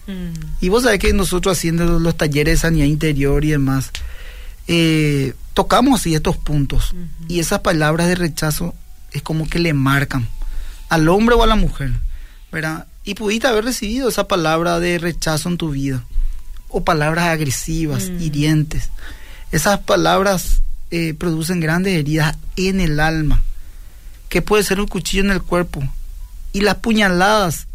Mm, 0.07 0.33
Y 0.61 0.69
vos 0.69 0.83
sabés 0.83 0.99
que 0.99 1.13
nosotros 1.13 1.57
haciendo 1.57 1.99
los, 1.99 2.15
talleres 2.17 2.53
de 2.55 2.61
sanidad 2.61 2.85
interior 2.85 3.43
y 3.45 3.51
demás, 3.51 3.91
eh, 4.67 5.33
tocamos 5.53 6.01
así 6.01 6.13
estos 6.15 6.37
puntos. 6.37 6.93
Y 7.27 7.39
esas 7.39 7.59
palabras 7.61 8.07
de 8.07 8.15
rechazo 8.15 8.73
es 9.11 9.21
como 9.21 9.47
que 9.49 9.59
le 9.59 9.73
marcan 9.73 10.27
al 10.89 11.07
hombre 11.09 11.35
o 11.35 11.43
a 11.43 11.47
la 11.47 11.55
mujer, 11.55 11.91
¿verdad? 12.51 12.87
Y 13.03 13.15
pudiste 13.15 13.47
haber 13.47 13.65
recibido 13.65 14.09
esa 14.09 14.27
palabra 14.27 14.79
de 14.79 14.97
rechazo 14.99 15.49
en 15.49 15.57
tu 15.57 15.71
vida. 15.71 16.03
O 16.69 16.83
palabras 16.83 17.25
agresivas, 17.25 18.09
Mm. 18.09 18.21
hirientes. 18.21 18.89
Esas 19.51 19.79
palabras 19.79 20.61
eh, 20.91 21.13
producen 21.17 21.59
grandes 21.61 21.93
heridas 21.97 22.37
en 22.57 22.79
el 22.79 22.99
alma, 22.99 23.41
que 24.29 24.41
puede 24.41 24.63
ser 24.63 24.79
un 24.79 24.87
cuchillo 24.87 25.23
en 25.23 25.31
el 25.31 25.41
cuerpo. 25.41 25.83
Y 26.53 26.61
las 26.61 26.75
puñaladas, 26.75 27.67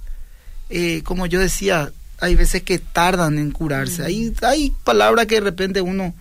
eh, 0.69 1.03
como 1.05 1.27
yo 1.27 1.39
decía, 1.41 1.91
hay 2.21 2.35
veces 2.35 2.63
que 2.63 2.79
tardan 2.79 3.39
en 3.39 3.51
curarse. 3.51 4.05
Hay, 4.05 4.35
hay 4.43 4.75
palabras 4.85 5.27
que 5.27 5.37
de 5.37 5.41
repente 5.43 5.81
uno 5.81 6.15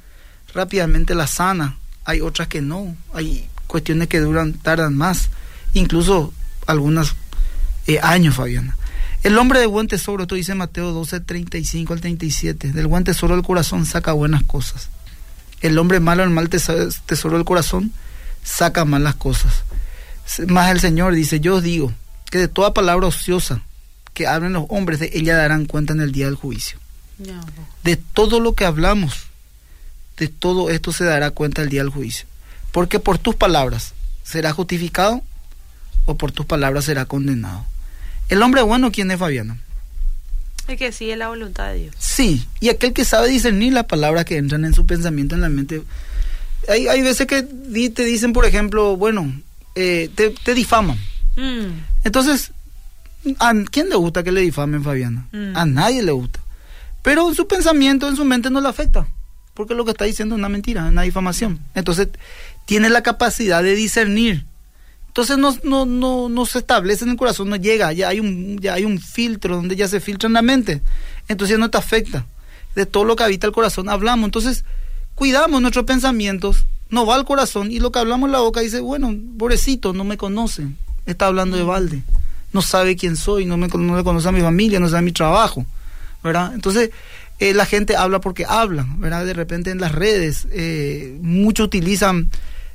rápidamente 0.53 1.15
las 1.15 1.31
sana, 1.31 1.77
hay 2.05 2.21
otras 2.21 2.47
que 2.47 2.61
no. 2.61 2.95
Hay 3.13 3.47
cuestiones 3.67 4.07
que 4.07 4.19
duran, 4.19 4.53
tardan 4.53 4.95
más, 4.95 5.29
incluso 5.73 6.33
algunos 6.67 7.15
eh, 7.87 7.99
años, 8.01 8.35
Fabiana. 8.35 8.75
El 9.23 9.37
hombre 9.37 9.59
de 9.59 9.65
buen 9.65 9.87
tesoro, 9.87 10.23
esto 10.23 10.35
dice 10.35 10.55
Mateo 10.55 10.91
12, 10.93 11.19
35 11.19 11.93
al 11.93 11.99
37, 12.01 12.71
del 12.71 12.87
buen 12.87 13.03
tesoro 13.03 13.35
del 13.35 13.43
corazón 13.43 13.85
saca 13.85 14.13
buenas 14.13 14.43
cosas. 14.43 14.89
El 15.61 15.77
hombre 15.77 15.99
malo, 15.99 16.23
el 16.23 16.29
mal 16.29 16.49
teso- 16.49 16.89
tesoro 17.05 17.35
del 17.35 17.45
corazón, 17.45 17.91
saca 18.43 18.85
malas 18.85 19.15
cosas. 19.15 19.63
Más 20.47 20.71
el 20.71 20.79
Señor 20.79 21.13
dice, 21.13 21.39
yo 21.39 21.55
os 21.55 21.63
digo 21.63 21.91
que 22.29 22.37
de 22.37 22.47
toda 22.47 22.73
palabra 22.73 23.07
ociosa 23.07 23.63
que 24.13 24.27
hablen 24.27 24.53
los 24.53 24.65
hombres, 24.69 24.99
de 24.99 25.09
ella 25.13 25.35
darán 25.35 25.65
cuenta 25.65 25.93
en 25.93 26.01
el 26.01 26.11
día 26.11 26.25
del 26.25 26.35
juicio. 26.35 26.77
no. 27.17 27.41
De 27.83 27.95
todo 27.95 28.39
lo 28.39 28.53
que 28.53 28.65
hablamos, 28.65 29.27
de 30.17 30.27
todo 30.27 30.69
esto 30.69 30.91
se 30.91 31.05
dará 31.05 31.31
cuenta 31.31 31.61
el 31.61 31.69
día 31.69 31.81
del 31.81 31.89
juicio. 31.89 32.27
Porque 32.71 32.99
por 32.99 33.17
tus 33.17 33.35
palabras 33.35 33.93
será 34.23 34.51
justificado 34.51 35.23
o 36.05 36.15
por 36.15 36.31
tus 36.31 36.45
palabras 36.45 36.85
será 36.85 37.05
condenado. 37.05 37.65
El 38.27 38.43
hombre 38.43 38.61
bueno, 38.61 38.91
¿quién 38.91 39.09
es 39.11 39.17
Fabiana? 39.17 39.57
El 40.67 40.77
que 40.77 40.91
sigue 40.91 41.15
la 41.15 41.29
voluntad 41.29 41.69
de 41.69 41.79
Dios. 41.79 41.95
Sí, 41.97 42.45
y 42.59 42.69
aquel 42.69 42.93
que 42.93 43.05
sabe 43.05 43.29
discernir 43.29 43.73
las 43.73 43.85
palabras 43.85 44.25
que 44.25 44.37
entran 44.37 44.65
en 44.65 44.73
su 44.73 44.85
pensamiento, 44.85 45.33
en 45.33 45.41
la 45.41 45.49
mente. 45.49 45.81
Hay, 46.67 46.87
hay 46.87 47.01
veces 47.01 47.25
que 47.25 47.41
te 47.41 48.03
dicen, 48.03 48.33
por 48.33 48.45
ejemplo, 48.45 48.95
bueno, 48.97 49.33
eh, 49.79 50.09
te, 50.13 50.31
te, 50.31 50.53
difaman. 50.53 50.97
Mm. 51.37 51.83
Entonces, 52.03 52.51
¿a 53.39 53.53
quién 53.71 53.87
le 53.87 53.95
gusta 53.95 54.23
que 54.23 54.31
le 54.33 54.41
difamen, 54.41 54.83
Fabiana? 54.83 55.27
Mm. 55.31 55.55
A 55.55 55.65
nadie 55.65 56.03
le 56.03 56.11
gusta. 56.11 56.41
Pero 57.01 57.29
en 57.29 57.35
su 57.35 57.47
pensamiento, 57.47 58.09
en 58.09 58.17
su 58.17 58.25
mente 58.25 58.49
no 58.49 58.59
le 58.59 58.67
afecta, 58.67 59.07
porque 59.53 59.75
lo 59.75 59.85
que 59.85 59.91
está 59.91 60.03
diciendo 60.03 60.35
es 60.35 60.39
una 60.39 60.49
mentira, 60.49 60.85
es 60.85 60.91
una 60.91 61.03
difamación. 61.03 61.59
Entonces, 61.75 62.09
tiene 62.65 62.89
la 62.89 63.03
capacidad 63.03 63.63
de 63.63 63.73
discernir. 63.73 64.45
Entonces 65.07 65.37
no, 65.37 65.57
no, 65.63 65.85
no, 65.85 66.27
no 66.27 66.45
se 66.45 66.59
establece 66.59 67.05
en 67.05 67.11
el 67.11 67.17
corazón, 67.17 67.49
no 67.49 67.55
llega, 67.55 67.91
ya 67.93 68.09
hay 68.09 68.19
un, 68.19 68.59
ya 68.59 68.73
hay 68.73 68.85
un 68.85 68.99
filtro 68.99 69.55
donde 69.55 69.75
ya 69.75 69.87
se 69.87 70.01
filtra 70.01 70.27
en 70.27 70.33
la 70.33 70.41
mente. 70.41 70.81
Entonces 71.29 71.57
no 71.57 71.69
te 71.69 71.77
afecta. 71.77 72.25
De 72.75 72.85
todo 72.85 73.05
lo 73.05 73.15
que 73.15 73.23
habita 73.23 73.47
el 73.47 73.53
corazón 73.53 73.89
hablamos. 73.89 74.25
Entonces, 74.25 74.65
cuidamos 75.15 75.61
nuestros 75.61 75.85
pensamientos, 75.85 76.65
no 76.89 77.05
va 77.05 77.15
al 77.15 77.25
corazón 77.25 77.71
y 77.71 77.79
lo 77.79 77.91
que 77.91 77.99
hablamos 77.99 78.27
en 78.27 78.33
la 78.33 78.39
boca 78.39 78.61
dice, 78.61 78.79
bueno, 78.79 79.15
pobrecito, 79.37 79.93
no 79.93 80.03
me 80.03 80.17
conoce, 80.17 80.67
está 81.05 81.27
hablando 81.27 81.57
de 81.57 81.63
balde, 81.63 82.03
no 82.53 82.61
sabe 82.61 82.95
quién 82.95 83.15
soy, 83.15 83.45
no 83.45 83.57
me, 83.57 83.67
no 83.67 83.93
me 83.93 84.03
conoce 84.03 84.27
a 84.27 84.31
mi 84.31 84.41
familia, 84.41 84.79
no 84.79 84.89
sabe 84.89 85.03
mi 85.03 85.11
trabajo. 85.11 85.65
¿verdad? 86.23 86.53
Entonces, 86.53 86.91
eh, 87.39 87.53
la 87.53 87.65
gente 87.65 87.95
habla 87.95 88.19
porque 88.19 88.45
habla, 88.47 88.85
¿verdad? 88.97 89.25
De 89.25 89.33
repente 89.33 89.71
en 89.71 89.79
las 89.79 89.93
redes, 89.93 90.47
eh, 90.51 91.17
muchos 91.21 91.67
utilizan 91.67 92.29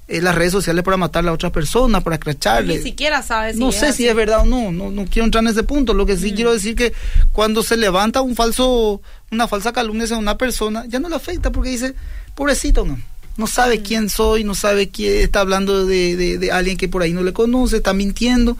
eh, 0.08 0.20
las 0.20 0.34
redes 0.34 0.52
sociales 0.52 0.82
para 0.84 0.96
matar 0.96 1.26
a 1.28 1.32
otras 1.32 1.52
personas, 1.52 2.02
para 2.02 2.18
cracharle. 2.18 2.76
Ni 2.76 2.82
siquiera 2.82 3.22
sabes 3.22 3.54
si 3.54 3.60
No 3.60 3.72
sé 3.72 3.92
si 3.92 4.06
es 4.06 4.14
verdad 4.14 4.40
o 4.40 4.44
no, 4.46 4.72
no, 4.72 4.90
no 4.90 5.04
quiero 5.06 5.24
entrar 5.24 5.44
en 5.44 5.50
ese 5.50 5.62
punto. 5.62 5.92
Lo 5.92 6.06
que 6.06 6.16
sí 6.16 6.32
mm. 6.32 6.34
quiero 6.34 6.52
decir 6.52 6.74
que 6.74 6.92
cuando 7.32 7.62
se 7.62 7.76
levanta 7.76 8.22
un 8.22 8.34
falso, 8.34 9.02
una 9.30 9.48
falsa 9.48 9.72
calumnia 9.72 10.06
a 10.10 10.18
una 10.18 10.38
persona, 10.38 10.84
ya 10.88 10.98
no 10.98 11.08
le 11.08 11.16
afecta 11.16 11.52
porque 11.52 11.70
dice, 11.70 11.94
pobrecito, 12.34 12.84
no. 12.84 12.98
No 13.36 13.46
sabe 13.46 13.78
mm. 13.78 13.82
quién 13.82 14.08
soy, 14.08 14.44
no 14.44 14.54
sabe 14.54 14.90
quién 14.90 15.22
está 15.22 15.40
hablando 15.40 15.86
de, 15.86 16.16
de, 16.16 16.38
de, 16.38 16.52
alguien 16.52 16.76
que 16.76 16.88
por 16.88 17.02
ahí 17.02 17.12
no 17.12 17.22
le 17.22 17.32
conoce, 17.32 17.78
está 17.78 17.92
mintiendo. 17.92 18.56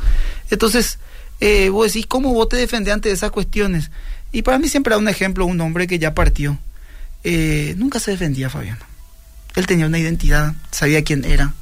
Entonces, 0.50 0.98
eh, 1.40 1.68
vos 1.68 1.86
decís, 1.86 2.06
¿cómo 2.06 2.32
vos 2.32 2.48
te 2.48 2.56
defendés 2.56 2.94
ante 2.94 3.10
esas 3.10 3.30
cuestiones? 3.30 3.90
Y 4.32 4.42
para 4.42 4.58
mí 4.58 4.68
siempre 4.68 4.92
da 4.92 4.98
un 4.98 5.08
ejemplo 5.08 5.46
un 5.46 5.60
hombre 5.60 5.86
que 5.86 5.98
ya 5.98 6.14
partió. 6.14 6.58
Eh, 7.22 7.74
nunca 7.78 8.00
se 8.00 8.12
defendía, 8.12 8.50
Fabián. 8.50 8.78
Él 9.54 9.66
tenía 9.66 9.86
una 9.86 9.98
identidad, 9.98 10.54
sabía 10.70 11.04
quién 11.04 11.24
era. 11.24 11.46
Mm. 11.46 11.54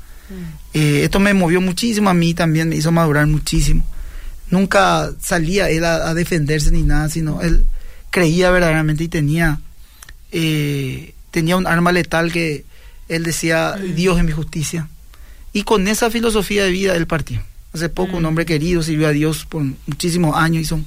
Eh, 0.75 1.05
esto 1.05 1.21
me 1.21 1.35
movió 1.35 1.61
muchísimo 1.61 2.11
a 2.11 2.15
mí 2.15 2.33
también, 2.33 2.69
me 2.69 2.77
hizo 2.77 2.91
madurar 2.93 3.27
muchísimo. 3.27 3.85
Nunca 4.51 5.13
salía 5.21 5.69
él 5.71 5.85
a, 5.85 6.13
defenderse 6.15 6.71
ni 6.71 6.83
nada, 6.83 7.09
sino 7.09 7.41
él 7.41 7.65
creía 8.11 8.51
verdaderamente 8.51 9.05
y 9.05 9.09
tenía, 9.09 9.61
eh, 10.31 11.15
tenía 11.31 11.57
un 11.57 11.67
arma 11.67 11.93
letal 11.93 12.31
que 12.33 12.65
él 13.15 13.25
decía, 13.25 13.77
mm. 13.79 13.95
Dios 13.95 14.19
es 14.19 14.25
mi 14.25 14.33
justicia. 14.33 14.89
Y 15.53 15.65
con 15.65 15.87
esa 15.89 16.11
filosofía 16.11 16.65
de 16.65 16.71
vida 16.71 16.97
él 16.97 17.07
partió. 17.07 17.43
Hace 17.73 17.89
poco 17.89 18.17
un 18.17 18.23
mm. 18.23 18.27
hombre 18.27 18.47
querido 18.47 18.83
sirvió 18.83 19.09
a 19.09 19.13
Dios 19.13 19.45
por 19.45 19.63
muchísimos 19.87 20.37
años, 20.37 20.63
hizo 20.63 20.81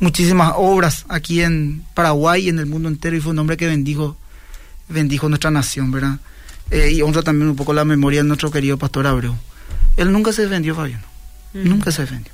muchísimas 0.00 0.52
obras 0.56 1.06
aquí 1.08 1.40
en 1.42 1.84
Paraguay 1.94 2.46
y 2.46 2.48
en 2.48 2.58
el 2.58 2.66
mundo 2.66 2.88
entero 2.88 3.16
y 3.16 3.20
fue 3.20 3.32
un 3.32 3.38
hombre 3.38 3.56
que 3.56 3.66
bendijo, 3.66 4.16
bendijo 4.88 5.28
nuestra 5.28 5.50
nación, 5.50 5.90
¿verdad? 5.90 6.18
Eh, 6.70 6.92
y 6.92 7.02
honra 7.02 7.22
también 7.22 7.48
un 7.48 7.56
poco 7.56 7.72
la 7.72 7.84
memoria 7.84 8.22
de 8.22 8.28
nuestro 8.28 8.50
querido 8.50 8.78
pastor 8.78 9.06
Abreu. 9.06 9.34
Él 9.96 10.12
nunca 10.12 10.32
se 10.32 10.42
defendió, 10.42 10.74
Fabiano. 10.74 11.04
Nunca 11.52 11.92
se 11.92 12.02
defendió. 12.02 12.32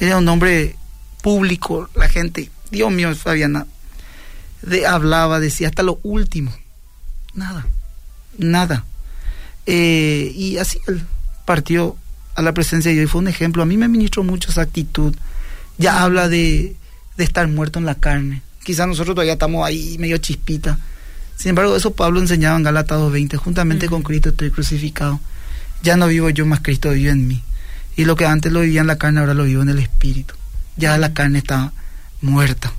Era 0.00 0.18
un 0.18 0.26
hombre 0.28 0.76
público, 1.22 1.88
la 1.94 2.08
gente, 2.08 2.50
Dios 2.70 2.90
mío, 2.90 3.14
Fabiana, 3.14 3.66
de, 4.62 4.86
hablaba, 4.86 5.38
decía 5.38 5.68
hasta 5.68 5.82
lo 5.82 6.00
último. 6.02 6.52
Nada, 7.34 7.66
nada. 8.38 8.84
Eh, 9.66 10.32
y 10.34 10.56
así 10.56 10.78
él 10.86 11.02
partió 11.44 11.96
a 12.34 12.42
la 12.42 12.54
presencia 12.54 12.90
de 12.90 12.96
Dios 12.96 13.08
y 13.08 13.10
fue 13.10 13.20
un 13.20 13.28
ejemplo. 13.28 13.62
A 13.62 13.66
mí 13.66 13.76
me 13.76 13.88
ministró 13.88 14.24
mucho 14.24 14.50
esa 14.50 14.62
actitud. 14.62 15.14
Ya 15.76 16.02
habla 16.02 16.28
de, 16.28 16.76
de 17.16 17.24
estar 17.24 17.46
muerto 17.48 17.78
en 17.78 17.84
la 17.84 17.94
carne. 17.94 18.42
Quizás 18.64 18.86
nosotros 18.86 19.14
todavía 19.14 19.34
estamos 19.34 19.66
ahí 19.66 19.96
medio 19.98 20.16
chispita. 20.18 20.78
Sin 21.36 21.50
embargo, 21.50 21.76
eso 21.76 21.92
Pablo 21.92 22.20
enseñaba 22.20 22.56
en 22.56 22.64
Gálatas 22.64 22.98
2.20, 22.98 23.36
juntamente 23.36 23.88
con 23.88 24.02
Cristo 24.02 24.30
estoy 24.30 24.50
crucificado. 24.50 25.20
Ya 25.82 25.96
no 25.96 26.08
vivo 26.08 26.30
yo, 26.30 26.44
más 26.46 26.60
Cristo 26.60 26.90
vive 26.90 27.10
en 27.10 27.28
mí. 27.28 27.42
Y 27.96 28.04
lo 28.04 28.16
que 28.16 28.26
antes 28.26 28.52
lo 28.52 28.60
vivía 28.60 28.80
en 28.80 28.86
la 28.86 28.98
carne, 28.98 29.20
ahora 29.20 29.34
lo 29.34 29.44
vivo 29.44 29.62
en 29.62 29.68
el 29.68 29.78
Espíritu. 29.78 30.34
Ya 30.76 30.98
la 30.98 31.14
carne 31.14 31.38
está 31.38 31.72
muerta. 32.20 32.72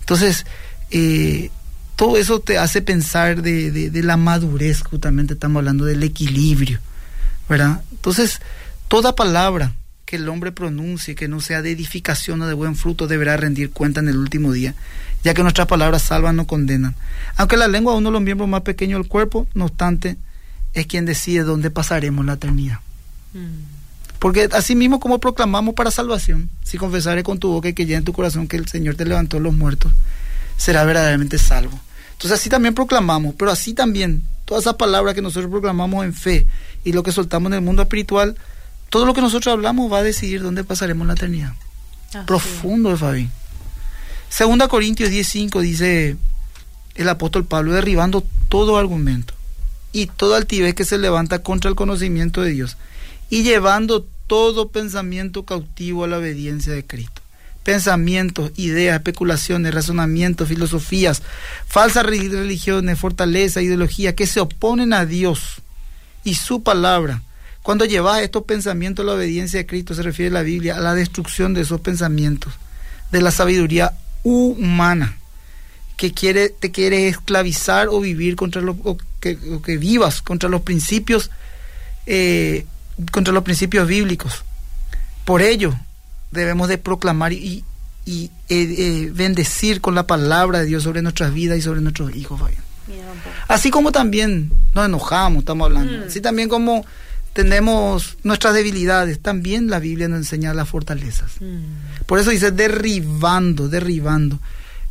Entonces, 0.00 0.44
eh, 0.90 1.50
todo 1.96 2.16
eso 2.16 2.40
te 2.40 2.58
hace 2.58 2.82
pensar 2.82 3.42
de, 3.42 3.70
de, 3.70 4.02
la 4.02 4.16
madurez, 4.16 4.82
justamente 4.82 5.34
estamos 5.34 5.60
hablando 5.60 5.84
del 5.84 6.02
equilibrio, 6.02 6.80
¿verdad? 7.48 7.82
Entonces, 7.92 8.40
toda 8.88 9.14
palabra 9.14 9.74
que 10.04 10.16
el 10.16 10.28
hombre 10.28 10.52
pronuncie, 10.52 11.14
que 11.14 11.28
no 11.28 11.40
sea 11.40 11.62
de 11.62 11.70
edificación 11.70 12.42
o 12.42 12.46
de 12.46 12.54
buen 12.54 12.76
fruto, 12.76 13.06
deberá 13.06 13.36
rendir 13.36 13.70
cuenta 13.70 14.00
en 14.00 14.08
el 14.08 14.16
último 14.16 14.52
día, 14.52 14.74
ya 15.22 15.34
que 15.34 15.42
nuestras 15.42 15.66
palabras 15.66 16.02
salvan 16.02 16.36
no 16.36 16.46
condenan. 16.46 16.94
Aunque 17.36 17.56
la 17.56 17.68
lengua 17.68 17.94
es 17.94 17.98
uno 17.98 18.10
de 18.10 18.14
los 18.14 18.22
miembros 18.22 18.48
más 18.48 18.62
pequeños 18.62 19.00
del 19.00 19.08
cuerpo, 19.08 19.46
no 19.54 19.66
obstante, 19.66 20.16
es 20.74 20.86
quien 20.86 21.06
decide 21.06 21.44
dónde 21.44 21.70
pasaremos 21.70 22.26
la 22.26 22.34
eternidad. 22.34 22.80
Mm. 23.32 23.74
Porque 24.18 24.48
así 24.52 24.74
mismo 24.74 25.00
como 25.00 25.20
proclamamos 25.20 25.74
para 25.74 25.90
salvación, 25.90 26.50
si 26.64 26.78
confesare 26.78 27.22
con 27.22 27.38
tu 27.38 27.52
boca 27.52 27.68
y 27.68 27.74
que 27.74 27.84
llegue 27.84 27.96
en 27.96 28.04
tu 28.04 28.12
corazón 28.12 28.48
que 28.48 28.56
el 28.56 28.66
Señor 28.68 28.96
te 28.96 29.04
levantó 29.04 29.38
los 29.38 29.54
muertos, 29.54 29.92
será 30.56 30.84
verdaderamente 30.84 31.38
salvo. 31.38 31.78
Entonces 32.12 32.40
así 32.40 32.48
también 32.48 32.74
proclamamos, 32.74 33.34
pero 33.36 33.50
así 33.50 33.74
también 33.74 34.22
todas 34.44 34.64
esas 34.64 34.74
palabras 34.74 35.14
que 35.14 35.22
nosotros 35.22 35.50
proclamamos 35.50 36.04
en 36.04 36.14
fe 36.14 36.46
y 36.84 36.92
lo 36.92 37.02
que 37.02 37.12
soltamos 37.12 37.50
en 37.50 37.54
el 37.54 37.60
mundo 37.60 37.82
espiritual, 37.82 38.36
todo 38.90 39.06
lo 39.06 39.14
que 39.14 39.20
nosotros 39.20 39.52
hablamos 39.52 39.92
va 39.92 39.98
a 39.98 40.02
decidir 40.02 40.42
dónde 40.42 40.64
pasaremos 40.64 41.06
la 41.06 41.14
eternidad. 41.14 41.54
Profundo 42.26 42.90
de 42.90 42.96
Fabi. 42.96 43.28
Segunda 44.28 44.68
Corintios 44.68 45.10
10.5 45.10 45.60
dice 45.60 46.16
el 46.94 47.08
apóstol 47.08 47.44
Pablo, 47.44 47.72
derribando 47.72 48.24
todo 48.48 48.78
argumento 48.78 49.34
y 49.92 50.06
toda 50.06 50.36
altivez 50.36 50.74
que 50.74 50.84
se 50.84 50.98
levanta 50.98 51.42
contra 51.42 51.68
el 51.68 51.76
conocimiento 51.76 52.42
de 52.42 52.50
Dios 52.50 52.76
y 53.30 53.42
llevando 53.42 54.06
todo 54.26 54.68
pensamiento 54.68 55.44
cautivo 55.44 56.04
a 56.04 56.08
la 56.08 56.18
obediencia 56.18 56.72
de 56.72 56.86
Cristo. 56.86 57.13
Pensamientos, 57.64 58.52
ideas, 58.56 58.96
especulaciones, 58.96 59.74
razonamientos, 59.74 60.48
filosofías, 60.48 61.22
falsas 61.66 62.06
religiones, 62.06 62.98
fortaleza, 62.98 63.62
ideología 63.62 64.14
que 64.14 64.26
se 64.26 64.38
oponen 64.38 64.92
a 64.92 65.06
Dios 65.06 65.62
y 66.22 66.36
su 66.36 66.62
palabra 66.62 67.22
cuando 67.64 67.86
llevas 67.86 68.20
estos 68.20 68.42
pensamientos 68.42 69.02
a 69.02 69.06
la 69.06 69.14
obediencia 69.14 69.58
de 69.58 69.64
Cristo, 69.64 69.94
se 69.94 70.02
refiere 70.02 70.30
la 70.30 70.42
Biblia 70.42 70.76
a 70.76 70.80
la 70.80 70.94
destrucción 70.94 71.54
de 71.54 71.62
esos 71.62 71.80
pensamientos, 71.80 72.52
de 73.10 73.22
la 73.22 73.30
sabiduría 73.30 73.94
humana, 74.22 75.16
que 75.96 76.12
quiere, 76.12 76.50
te 76.50 76.70
quiere 76.70 77.08
esclavizar 77.08 77.88
o 77.88 78.00
vivir 78.00 78.36
contra 78.36 78.60
los, 78.60 78.76
que, 79.18 79.38
vivas 79.78 80.20
contra 80.20 80.50
los 80.50 80.60
principios, 80.60 81.30
eh, 82.04 82.66
contra 83.10 83.32
los 83.32 83.44
principios 83.44 83.88
bíblicos. 83.88 84.44
Por 85.24 85.40
ello, 85.40 85.74
debemos 86.34 86.68
de 86.68 86.78
proclamar 86.78 87.32
y, 87.32 87.64
y 88.04 88.30
eh, 88.48 88.74
eh, 88.78 89.10
bendecir 89.12 89.80
con 89.80 89.94
la 89.94 90.06
palabra 90.06 90.60
de 90.60 90.66
Dios 90.66 90.82
sobre 90.82 91.02
nuestras 91.02 91.32
vidas 91.32 91.58
y 91.58 91.62
sobre 91.62 91.80
nuestros 91.80 92.14
hijos. 92.14 92.40
Así 93.48 93.70
como 93.70 93.92
también 93.92 94.52
nos 94.74 94.86
enojamos, 94.86 95.40
estamos 95.40 95.66
hablando. 95.66 95.92
Mm. 95.92 96.08
Así 96.08 96.20
también 96.20 96.48
como 96.48 96.84
tenemos 97.32 98.16
nuestras 98.22 98.54
debilidades, 98.54 99.20
también 99.20 99.68
la 99.68 99.78
Biblia 99.78 100.08
nos 100.08 100.18
enseña 100.18 100.54
las 100.54 100.68
fortalezas. 100.68 101.40
Mm. 101.40 102.04
Por 102.06 102.18
eso 102.18 102.30
dice 102.30 102.50
derribando, 102.50 103.68
derribando. 103.68 104.38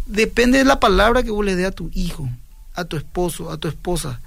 Depende 0.05 0.57
de 0.57 0.65
la 0.65 0.79
palabra 0.79 1.23
que 1.23 1.31
vos 1.31 1.45
le 1.45 1.55
dé 1.55 1.65
a 1.65 1.71
tu 1.71 1.89
hijo, 1.93 2.29
a 2.73 2.85
tu 2.85 2.97
esposo, 2.97 3.51
a 3.51 3.57
tu 3.57 3.67
esposa, 3.67 4.19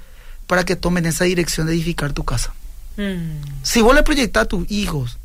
para 0.47 0.65
que 0.65 0.77
tomen 0.77 1.07
esa 1.07 1.25
dirección 1.25 1.67
de 1.67 1.75
edificar 1.75 2.13
tu 2.13 2.25
casa. 2.25 2.55
Mm. 2.97 3.63
Si 3.63 3.83
vos 3.83 3.95
le 3.95 4.03
proyectas 4.03 4.45
a 4.45 4.49
tus 4.49 4.71
hijos, 4.71 5.19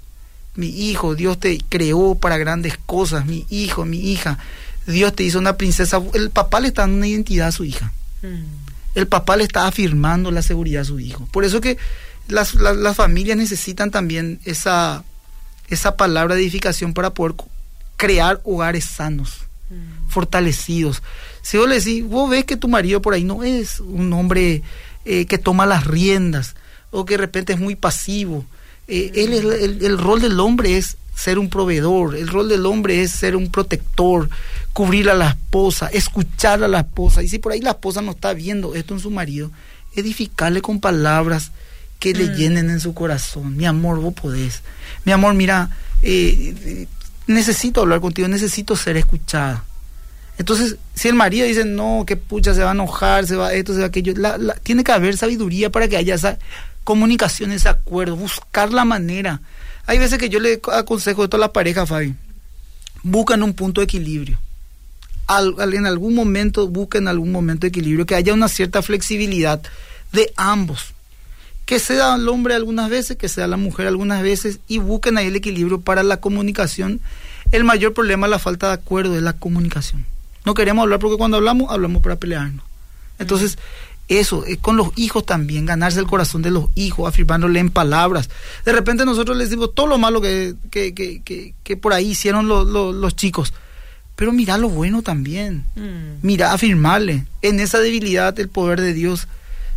mi 0.56 0.68
hijo, 0.68 1.16
Dios 1.16 1.40
te 1.40 1.60
creó 1.70 2.16
para 2.16 2.38
grandes 2.38 2.78
cosas, 2.86 3.26
mi 3.26 3.46
hijo, 3.50 3.86
mi 3.86 4.12
hija, 4.12 4.38
Dios 4.86 5.16
te 5.16 5.24
hizo 5.24 5.40
una 5.40 5.58
princesa, 5.58 6.02
el 6.14 6.30
papá 6.30 6.60
le 6.60 6.70
está 6.70 6.84
dando 6.84 6.98
una 6.98 7.08
identidad 7.08 7.48
a 7.48 7.52
su 7.52 7.64
hija. 7.64 7.92
Mm. 8.22 8.62
El 8.94 9.08
papá 9.08 9.38
le 9.38 9.44
está 9.44 9.68
afirmando 9.68 10.32
la 10.32 10.42
seguridad 10.42 10.82
a 10.82 10.86
su 10.86 11.00
hijo. 11.00 11.28
Por 11.32 11.46
eso 11.46 11.62
que 11.62 11.78
las, 12.28 12.56
las, 12.56 12.96
familias 12.96 13.38
necesitan 13.38 13.90
también 13.90 14.40
esa, 14.44 15.04
esa 15.70 15.96
palabra 15.96 16.36
de 16.36 16.42
edificación 16.42 16.94
para 16.94 17.12
poder 17.12 17.36
crear 17.96 18.42
hogares 18.44 18.86
sanos, 18.86 19.46
mm. 19.70 20.10
fortalecidos. 20.10 21.02
Si 21.42 21.58
vos 21.58 21.70
le 21.70 21.76
decís, 21.76 22.04
vos 22.04 22.30
ves 22.30 22.46
que 22.46 22.58
tu 22.58 22.68
marido 22.68 23.02
por 23.02 23.14
ahí 23.14 23.24
no 23.24 23.44
es 23.44 23.80
un 23.80 24.12
hombre 24.14 24.62
eh, 25.06 25.26
que 25.26 25.38
toma 25.38 25.66
las 25.66 25.86
riendas 25.88 26.56
o 26.92 27.06
que 27.06 27.14
de 27.14 27.20
repente 27.20 27.54
es 27.54 27.60
muy 27.60 27.76
pasivo. 27.76 28.46
Eh, 28.88 29.12
él 29.16 29.34
el, 29.34 29.84
el, 29.84 29.98
rol 29.98 30.22
del 30.22 30.40
hombre 30.40 30.78
es 30.78 30.98
ser 31.16 31.40
un 31.40 31.50
proveedor, 31.50 32.16
el 32.16 32.28
rol 32.28 32.50
del 32.50 32.66
hombre 32.66 33.02
es 33.02 33.12
ser 33.12 33.36
un 33.36 33.52
protector, 33.52 34.30
cubrir 34.74 35.10
a 35.10 35.14
la 35.14 35.30
esposa, 35.30 35.88
escuchar 35.88 36.64
a 36.64 36.68
la 36.68 36.80
esposa. 36.80 37.24
Y 37.24 37.30
si 37.30 37.40
por 37.40 37.52
ahí 37.52 37.62
la 37.62 37.72
esposa 37.72 38.02
no 38.02 38.12
está 38.12 38.34
viendo 38.34 38.76
esto 38.76 38.94
en 38.94 39.00
su 39.00 39.12
marido, 39.12 39.52
edificarle 39.96 40.62
con 40.62 40.80
palabras 40.80 41.52
que 42.00 42.14
le 42.14 42.26
mm. 42.26 42.36
llenen 42.36 42.70
en 42.70 42.80
su 42.80 42.94
corazón. 42.94 43.56
Mi 43.56 43.66
amor, 43.66 44.00
vos 44.00 44.14
podés. 44.14 44.62
Mi 45.06 45.12
amor, 45.12 45.34
mira, 45.36 45.70
eh, 46.02 46.88
necesito 47.28 47.82
hablar 47.82 48.02
contigo, 48.02 48.28
necesito 48.28 48.76
ser 48.76 48.98
escuchada. 48.98 49.64
Entonces, 50.38 50.78
si 50.96 51.08
el 51.08 51.14
marido 51.14 51.46
dice, 51.46 51.66
no, 51.66 52.04
que 52.08 52.18
pucha, 52.18 52.56
se 52.56 52.64
va 52.64 52.72
a 52.72 52.74
enojar, 52.74 53.28
se 53.28 53.36
va 53.36 53.54
esto, 53.54 53.74
se 53.74 53.82
va 53.82 53.86
aquello, 53.88 54.14
tiene 54.64 54.84
que 54.84 54.92
haber 54.92 55.16
sabiduría 55.16 55.70
para 55.70 55.88
que 55.88 55.98
haya 55.98 56.16
esa 56.16 56.40
comunicación, 56.84 57.52
ese 57.52 57.70
acuerdo, 57.70 58.16
buscar 58.16 58.72
la 58.72 58.86
manera. 58.86 59.42
Hay 59.86 59.98
veces 59.98 60.20
que 60.20 60.30
yo 60.30 60.40
le 60.40 60.62
aconsejo 60.74 61.24
esto 61.24 61.38
a 61.38 61.40
la 61.40 61.54
pareja, 61.54 61.86
Fabi, 61.86 62.16
buscan 63.04 63.44
un 63.44 63.54
punto 63.54 63.82
de 63.82 63.86
equilibrio. 63.86 64.38
en 65.28 65.86
algún 65.86 66.16
momento, 66.16 66.68
busquen 66.68 67.08
algún 67.08 67.32
momento 67.32 67.62
de 67.62 67.70
equilibrio, 67.70 68.06
que 68.06 68.16
haya 68.16 68.34
una 68.34 68.48
cierta 68.48 68.82
flexibilidad 68.82 69.62
de 70.12 70.34
ambos. 70.36 70.94
Que 71.66 71.80
sea 71.80 72.16
el 72.16 72.28
hombre 72.28 72.54
algunas 72.54 72.90
veces, 72.90 73.16
que 73.18 73.30
sea 73.30 73.48
la 73.48 73.56
mujer 73.58 73.88
algunas 73.88 74.22
veces, 74.22 74.60
y 74.68 74.80
busquen 74.80 75.18
ahí 75.18 75.28
el 75.28 75.36
equilibrio 75.36 75.80
para 75.80 76.04
la 76.04 76.18
comunicación. 76.18 77.00
El 77.52 77.64
mayor 77.64 77.94
problema 77.94 78.28
es 78.28 78.32
la 78.32 78.40
falta 78.40 78.68
de 78.68 78.74
acuerdo, 78.74 79.14
de 79.14 79.22
la 79.22 79.34
comunicación. 79.34 80.06
No 80.44 80.54
queremos 80.54 80.84
hablar 80.84 81.00
porque 81.00 81.18
cuando 81.18 81.38
hablamos, 81.38 81.72
hablamos 81.72 82.02
para 82.02 82.16
pelearnos. 82.18 82.66
Entonces, 83.20 83.58
eso, 84.20 84.46
es 84.46 84.58
con 84.58 84.78
los 84.78 84.90
hijos 84.96 85.26
también, 85.26 85.66
ganarse 85.66 86.00
el 86.00 86.08
corazón 86.08 86.42
de 86.42 86.52
los 86.52 86.66
hijos, 86.76 87.08
afirmándole 87.08 87.60
en 87.60 87.70
palabras. 87.70 88.30
De 88.66 88.72
repente 88.72 89.06
nosotros 89.06 89.38
les 89.38 89.50
decimos 89.50 89.74
todo 89.74 89.88
lo 89.88 89.98
malo 89.98 90.22
que, 90.22 90.56
que, 90.70 90.94
que, 90.94 91.54
que, 91.64 91.78
por 91.78 91.94
ahí 91.94 92.10
hicieron 92.12 92.48
los, 92.48 92.68
los, 92.68 93.16
chicos. 93.16 93.54
Pero 94.16 94.32
mira 94.32 94.58
lo 94.58 94.70
bueno 94.70 95.02
también. 95.02 95.66
Mm. 95.76 96.20
Mira, 96.22 96.54
afirmarle. 96.54 97.26
En 97.42 97.60
esa 97.60 97.80
debilidad 97.80 98.38
el 98.40 98.50
poder 98.50 98.82
de 98.82 98.94
Dios 98.94 99.28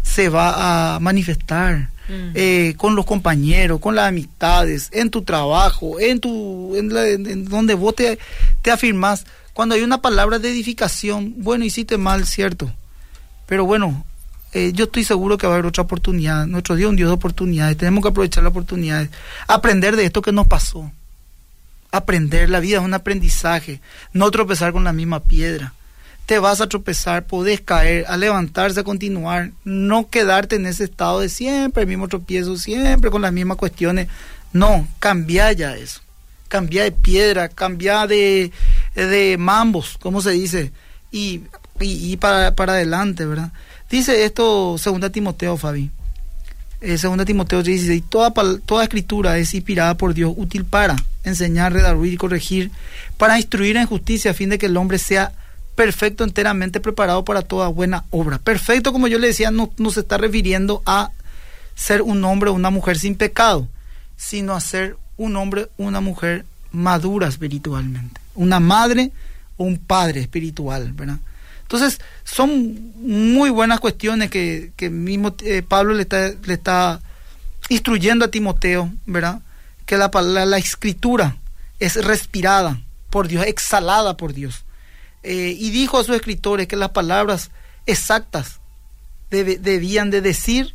se 0.02 0.28
va 0.28 0.96
a 0.96 1.00
manifestar. 1.00 1.90
Mm. 2.08 2.32
Eh, 2.34 2.74
con 2.76 2.96
los 2.96 3.06
compañeros, 3.06 3.80
con 3.80 3.94
las 3.94 4.08
amistades, 4.08 4.90
en 4.92 5.10
tu 5.10 5.22
trabajo, 5.22 5.98
en 5.98 6.20
tu 6.20 6.76
en, 6.76 7.44
donde 7.46 7.72
vos 7.72 7.94
te, 7.94 8.18
te 8.60 8.70
afirmás 8.70 9.24
cuando 9.54 9.76
hay 9.76 9.82
una 9.82 10.02
palabra 10.02 10.38
de 10.38 10.50
edificación, 10.50 11.34
bueno, 11.38 11.64
hiciste 11.64 11.96
mal, 11.96 12.26
cierto. 12.26 12.70
Pero 13.46 13.64
bueno, 13.64 14.04
eh, 14.54 14.72
yo 14.72 14.84
estoy 14.84 15.02
seguro 15.02 15.36
que 15.36 15.46
va 15.48 15.54
a 15.54 15.56
haber 15.56 15.66
otra 15.66 15.82
oportunidad. 15.82 16.46
Nuestro 16.46 16.76
Dios 16.76 16.86
es 16.86 16.90
un 16.90 16.96
Dios 16.96 17.08
de 17.08 17.14
oportunidades. 17.14 17.76
Tenemos 17.76 18.02
que 18.02 18.08
aprovechar 18.08 18.44
las 18.44 18.52
oportunidades. 18.52 19.10
Aprender 19.48 19.96
de 19.96 20.04
esto 20.04 20.22
que 20.22 20.30
nos 20.30 20.46
pasó. 20.46 20.90
Aprender, 21.90 22.48
la 22.48 22.60
vida 22.60 22.78
es 22.78 22.84
un 22.84 22.94
aprendizaje. 22.94 23.80
No 24.12 24.30
tropezar 24.30 24.72
con 24.72 24.84
la 24.84 24.92
misma 24.92 25.20
piedra. 25.20 25.74
Te 26.26 26.38
vas 26.38 26.60
a 26.60 26.68
tropezar, 26.68 27.26
podés 27.26 27.60
caer, 27.60 28.06
a 28.08 28.16
levantarse, 28.16 28.80
a 28.80 28.84
continuar. 28.84 29.50
No 29.64 30.08
quedarte 30.08 30.56
en 30.56 30.66
ese 30.66 30.84
estado 30.84 31.20
de 31.20 31.28
siempre 31.28 31.82
el 31.82 31.88
mismo 31.88 32.08
tropiezo, 32.08 32.56
siempre 32.56 33.10
con 33.10 33.22
las 33.22 33.32
mismas 33.32 33.58
cuestiones. 33.58 34.08
No, 34.52 34.86
cambia 35.00 35.50
ya 35.52 35.76
eso. 35.76 36.00
Cambia 36.46 36.84
de 36.84 36.92
piedra, 36.92 37.48
cambia 37.48 38.06
de, 38.06 38.52
de 38.94 39.36
mambos, 39.36 39.98
como 40.00 40.22
se 40.22 40.30
dice, 40.30 40.72
y, 41.10 41.42
y, 41.80 42.16
para, 42.18 42.54
para, 42.54 42.74
adelante, 42.74 43.26
¿verdad? 43.26 43.50
Dice 43.94 44.24
esto 44.24 44.74
2 44.76 45.12
Timoteo, 45.12 45.56
Fabi. 45.56 45.88
Eh, 46.80 46.98
2 47.00 47.24
Timoteo 47.24 47.62
dice, 47.62 48.02
toda, 48.08 48.34
toda 48.66 48.82
escritura 48.82 49.38
es 49.38 49.54
inspirada 49.54 49.96
por 49.96 50.14
Dios, 50.14 50.34
útil 50.36 50.64
para 50.64 50.96
enseñar, 51.22 51.72
redarguir 51.72 52.14
y 52.14 52.16
corregir, 52.16 52.72
para 53.18 53.36
instruir 53.36 53.76
en 53.76 53.86
justicia, 53.86 54.32
a 54.32 54.34
fin 54.34 54.50
de 54.50 54.58
que 54.58 54.66
el 54.66 54.76
hombre 54.76 54.98
sea 54.98 55.30
perfecto, 55.76 56.24
enteramente 56.24 56.80
preparado 56.80 57.24
para 57.24 57.42
toda 57.42 57.68
buena 57.68 58.02
obra. 58.10 58.38
Perfecto, 58.38 58.92
como 58.92 59.06
yo 59.06 59.20
le 59.20 59.28
decía, 59.28 59.52
no, 59.52 59.70
no 59.76 59.92
se 59.92 60.00
está 60.00 60.18
refiriendo 60.18 60.82
a 60.86 61.12
ser 61.76 62.02
un 62.02 62.24
hombre 62.24 62.50
o 62.50 62.54
una 62.54 62.70
mujer 62.70 62.98
sin 62.98 63.14
pecado, 63.14 63.68
sino 64.16 64.54
a 64.54 64.60
ser 64.60 64.96
un 65.16 65.36
hombre 65.36 65.68
o 65.78 65.84
una 65.84 66.00
mujer 66.00 66.46
madura 66.72 67.28
espiritualmente 67.28 68.20
una 68.34 68.58
madre 68.58 69.12
o 69.56 69.62
un 69.62 69.78
padre 69.78 70.20
espiritual, 70.20 70.92
¿verdad? 70.94 71.18
Entonces, 71.64 72.00
son 72.24 72.92
muy 72.96 73.50
buenas 73.50 73.80
cuestiones 73.80 74.30
que, 74.30 74.72
que 74.76 74.90
mismo 74.90 75.34
eh, 75.42 75.62
Pablo 75.66 75.94
le 75.94 76.02
está, 76.02 76.28
le 76.28 76.54
está 76.54 77.00
instruyendo 77.70 78.24
a 78.24 78.30
Timoteo, 78.30 78.92
¿verdad? 79.06 79.40
Que 79.86 79.96
la, 79.96 80.10
la, 80.12 80.58
escritura 80.58 81.38
es 81.80 82.02
respirada 82.04 82.80
por 83.10 83.28
Dios, 83.28 83.46
exhalada 83.46 84.16
por 84.16 84.34
Dios. 84.34 84.64
Eh, 85.22 85.56
y 85.58 85.70
dijo 85.70 85.98
a 85.98 86.04
sus 86.04 86.16
escritores 86.16 86.68
que 86.68 86.76
las 86.76 86.90
palabras 86.90 87.50
exactas 87.86 88.60
debían 89.30 90.10
de 90.10 90.20
decir 90.20 90.74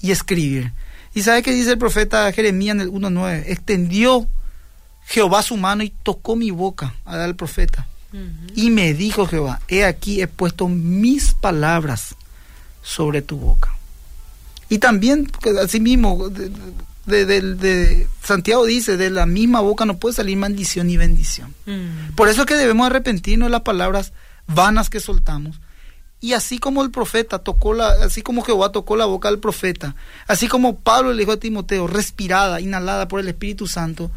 y 0.00 0.10
escribir. 0.10 0.72
¿Y 1.14 1.22
sabe 1.22 1.42
qué 1.42 1.52
dice 1.52 1.72
el 1.72 1.78
profeta 1.78 2.30
Jeremías 2.30 2.74
en 2.74 2.82
el 2.82 2.92
1.9? 2.92 3.44
Extendió 3.46 4.28
Jehová 5.06 5.42
su 5.42 5.56
mano 5.56 5.82
y 5.82 5.90
tocó 6.02 6.36
mi 6.36 6.50
boca 6.50 6.94
al 7.06 7.34
profeta. 7.36 7.88
Y 8.54 8.70
me 8.70 8.94
dijo 8.94 9.26
Jehová, 9.26 9.60
he 9.68 9.84
aquí 9.84 10.22
he 10.22 10.26
puesto 10.26 10.68
mis 10.68 11.34
palabras 11.34 12.14
sobre 12.82 13.20
tu 13.20 13.36
boca. 13.36 13.76
Y 14.68 14.78
también, 14.78 15.30
así 15.62 15.80
mismo, 15.80 16.28
de, 16.28 18.06
Santiago 18.22 18.64
dice, 18.64 18.96
de 18.96 19.10
la 19.10 19.26
misma 19.26 19.60
boca 19.60 19.84
no 19.84 19.98
puede 19.98 20.14
salir 20.14 20.36
maldición 20.36 20.88
ni 20.88 20.96
bendición. 20.96 21.54
Mm. 21.66 22.14
Por 22.14 22.28
eso 22.28 22.42
es 22.42 22.46
que 22.46 22.54
debemos 22.54 22.86
arrepentirnos 22.86 23.46
de 23.46 23.52
las 23.52 23.62
palabras 23.62 24.12
vanas 24.46 24.90
que 24.90 25.00
soltamos. 25.00 25.60
Y 26.20 26.32
así 26.32 26.58
como 26.58 26.82
el 26.82 26.90
profeta 26.90 27.38
tocó 27.38 27.74
la, 27.74 27.88
así 28.02 28.22
como 28.22 28.42
Jehová 28.42 28.72
tocó 28.72 28.96
la 28.96 29.04
boca 29.04 29.30
del 29.30 29.38
profeta, 29.38 29.94
así 30.26 30.48
como 30.48 30.78
Pablo 30.78 31.12
le 31.12 31.20
dijo 31.20 31.32
a 31.32 31.36
Timoteo, 31.36 31.86
respirada, 31.86 32.60
inhalada 32.60 33.06
por 33.06 33.20
el 33.20 33.28
Espíritu 33.28 33.66
Santo, 33.66 34.10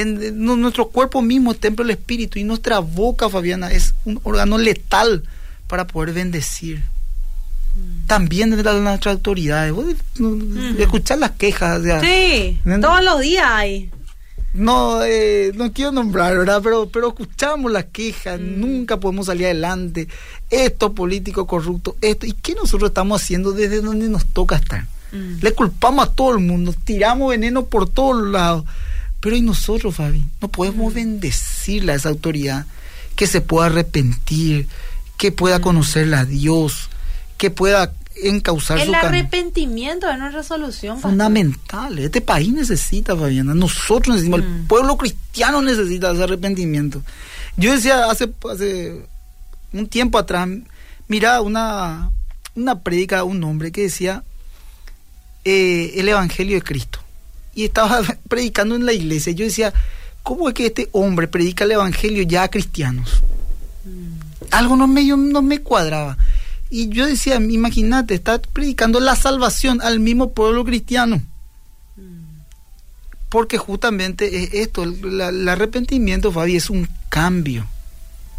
en, 0.00 0.44
nuestro 0.60 0.88
cuerpo 0.88 1.22
mismo 1.22 1.52
es 1.52 1.58
templo 1.58 1.84
del 1.84 1.96
Espíritu 1.96 2.38
y 2.38 2.44
nuestra 2.44 2.80
boca, 2.80 3.28
Fabiana, 3.28 3.72
es 3.72 3.94
un 4.04 4.20
órgano 4.24 4.58
letal 4.58 5.22
para 5.68 5.86
poder 5.86 6.12
bendecir. 6.12 6.78
Mm. 6.78 8.06
También 8.06 8.50
desde 8.50 8.80
nuestras 8.80 9.16
autoridades. 9.16 9.74
Escuchar 10.78 11.18
las 11.18 11.32
quejas. 11.32 11.82
sí, 12.02 12.58
todos 12.80 13.02
los 13.02 13.20
días 13.20 13.46
hay. 13.48 13.90
No, 14.52 15.04
eh, 15.04 15.52
no 15.54 15.72
quiero 15.72 15.92
nombrar, 15.92 16.36
¿verdad? 16.36 16.60
Pero, 16.62 16.88
pero 16.88 17.08
escuchamos 17.08 17.70
las 17.70 17.86
quejas, 17.86 18.40
mm. 18.40 18.60
nunca 18.60 18.98
podemos 18.98 19.26
salir 19.26 19.46
adelante. 19.46 20.08
Esto 20.50 20.92
político 20.94 21.46
corrupto, 21.46 21.96
esto. 22.00 22.26
¿Y 22.26 22.32
qué 22.32 22.54
nosotros 22.54 22.90
estamos 22.90 23.22
haciendo 23.22 23.52
desde 23.52 23.80
donde 23.80 24.08
nos 24.08 24.24
toca 24.26 24.56
estar? 24.56 24.86
Mm. 25.12 25.40
Le 25.42 25.52
culpamos 25.52 26.06
a 26.06 26.12
todo 26.12 26.32
el 26.32 26.38
mundo, 26.38 26.74
tiramos 26.84 27.30
veneno 27.30 27.66
por 27.66 27.88
todos 27.88 28.26
lados. 28.28 28.64
Pero 29.26 29.34
¿y 29.34 29.42
nosotros, 29.42 29.96
Fabi? 29.96 30.24
No 30.40 30.46
podemos 30.46 30.94
bendecirle 30.94 31.90
a 31.90 31.94
esa 31.96 32.10
autoridad 32.10 32.64
que 33.16 33.26
se 33.26 33.40
pueda 33.40 33.66
arrepentir, 33.66 34.68
que 35.16 35.32
pueda 35.32 35.60
conocerle 35.60 36.14
a 36.14 36.24
Dios, 36.24 36.90
que 37.36 37.50
pueda 37.50 37.92
encauzar 38.22 38.78
el 38.78 38.94
arrepentimiento 38.94 40.08
es 40.08 40.14
una 40.14 40.44
solución 40.44 41.00
fundamental. 41.00 41.98
Este 41.98 42.20
país 42.20 42.52
necesita 42.52 43.16
Fabiana. 43.16 43.52
Nosotros 43.52 44.14
necesitamos 44.14 44.46
el 44.46 44.66
pueblo 44.68 44.96
cristiano 44.96 45.60
necesita 45.60 46.12
ese 46.12 46.22
arrepentimiento. 46.22 47.02
Yo 47.56 47.72
decía 47.72 48.08
hace 48.08 48.32
hace 48.48 49.06
un 49.72 49.88
tiempo 49.88 50.18
atrás 50.18 50.48
mira 51.08 51.40
una 51.40 52.12
una 52.54 52.78
prédica 52.78 53.16
de 53.16 53.22
un 53.22 53.42
hombre 53.42 53.72
que 53.72 53.82
decía 53.82 54.22
eh, 55.44 55.94
el 55.96 56.08
evangelio 56.08 56.54
de 56.54 56.62
Cristo 56.62 57.00
y 57.56 57.64
estaba 57.64 58.02
predicando 58.28 58.76
en 58.76 58.86
la 58.86 58.92
iglesia. 58.92 59.32
Yo 59.32 59.44
decía, 59.44 59.74
¿cómo 60.22 60.48
es 60.48 60.54
que 60.54 60.66
este 60.66 60.88
hombre 60.92 61.26
predica 61.26 61.64
el 61.64 61.72
evangelio 61.72 62.22
ya 62.22 62.44
a 62.44 62.50
cristianos? 62.50 63.22
Mm. 63.84 64.52
Algo 64.52 64.76
no 64.76 64.86
me, 64.86 65.04
no 65.04 65.42
me 65.42 65.62
cuadraba. 65.62 66.16
Y 66.70 66.88
yo 66.90 67.06
decía, 67.06 67.36
imagínate, 67.36 68.14
está 68.14 68.38
predicando 68.40 69.00
la 69.00 69.16
salvación 69.16 69.80
al 69.82 69.98
mismo 69.98 70.32
pueblo 70.32 70.64
cristiano. 70.64 71.22
Mm. 71.96 72.42
Porque 73.30 73.56
justamente 73.56 74.44
es 74.44 74.54
esto, 74.54 74.84
el, 74.84 75.48
arrepentimiento, 75.48 76.30
Fabi, 76.30 76.56
es 76.56 76.70
un 76.70 76.88
cambio 77.08 77.66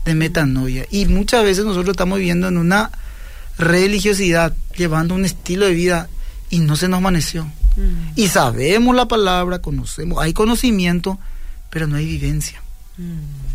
de 0.06 0.14
metanoia. 0.14 0.86
Y 0.92 1.06
muchas 1.08 1.44
veces 1.44 1.66
nosotros 1.66 1.94
estamos 1.94 2.20
viviendo 2.20 2.48
en 2.48 2.58
una 2.58 2.92
religiosidad, 3.58 4.54
llevando 4.76 5.16
un 5.16 5.26
estilo 5.26 5.66
de 5.66 5.74
vida 5.74 6.10
y 6.52 6.60
no 6.60 6.76
se 6.76 6.88
nos 6.88 7.00
amaneció. 7.00 7.48
Y 8.16 8.28
sabemos 8.30 8.96
la 8.96 9.08
palabra, 9.08 9.60
conocemos, 9.60 10.22
hay 10.22 10.34
conocimiento, 10.34 11.20
pero 11.70 11.88
no 11.88 11.98
hay 11.98 12.06
vivencia. 12.06 12.62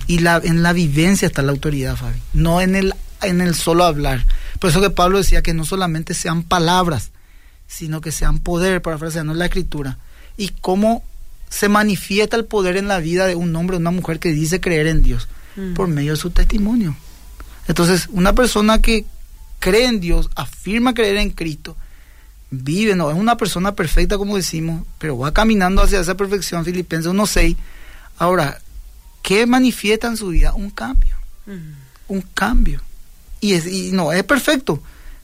Y 0.06 0.20
la, 0.20 0.40
en 0.42 0.62
la 0.62 0.72
vivencia 0.72 1.26
está 1.26 1.42
la 1.42 1.50
autoridad, 1.50 1.96
Fabi, 1.96 2.20
no 2.32 2.60
en 2.60 2.76
el, 2.76 2.94
en 3.22 3.40
el 3.40 3.54
solo 3.54 3.84
hablar. 3.84 4.24
Por 4.60 4.70
eso 4.70 4.80
que 4.80 4.90
Pablo 4.90 5.18
decía 5.18 5.42
que 5.42 5.54
no 5.54 5.64
solamente 5.64 6.14
sean 6.14 6.44
palabras, 6.44 7.10
sino 7.66 8.00
que 8.00 8.12
sean 8.12 8.38
poder, 8.38 8.82
para 8.82 8.98
no 9.24 9.34
la 9.34 9.46
escritura. 9.46 9.98
Y 10.36 10.50
cómo 10.60 11.02
se 11.48 11.68
manifiesta 11.68 12.36
el 12.36 12.44
poder 12.44 12.76
en 12.76 12.88
la 12.88 13.00
vida 13.00 13.26
de 13.26 13.34
un 13.34 13.54
hombre 13.56 13.76
o 13.76 13.80
una 13.80 13.90
mujer 13.90 14.18
que 14.20 14.32
dice 14.32 14.60
creer 14.60 14.86
en 14.86 15.02
Dios 15.02 15.28
mm. 15.56 15.74
por 15.74 15.88
medio 15.88 16.12
de 16.12 16.16
su 16.16 16.30
testimonio. 16.30 16.96
Entonces, 17.66 18.08
una 18.12 18.34
persona 18.34 18.80
que 18.80 19.04
cree 19.58 19.86
en 19.86 20.00
Dios, 20.00 20.30
afirma 20.34 20.94
creer 20.94 21.16
en 21.18 21.30
Cristo, 21.30 21.76
vive, 22.52 22.94
no 22.94 23.10
es 23.10 23.16
una 23.16 23.36
persona 23.36 23.74
perfecta 23.74 24.18
como 24.18 24.36
decimos, 24.36 24.84
pero 24.98 25.18
va 25.18 25.32
caminando 25.32 25.82
hacia 25.82 26.00
esa 26.00 26.16
perfección, 26.16 26.64
Filipenses 26.64 27.10
1.6. 27.10 27.56
Ahora, 28.18 28.60
¿qué 29.22 29.46
manifiesta 29.46 30.06
en 30.06 30.16
su 30.16 30.28
vida? 30.28 30.52
Un 30.52 30.70
cambio, 30.70 31.16
un 32.08 32.20
cambio. 32.34 32.80
Y, 33.40 33.54
es, 33.54 33.66
y 33.66 33.90
no 33.92 34.12
es 34.12 34.22
perfecto, 34.22 34.80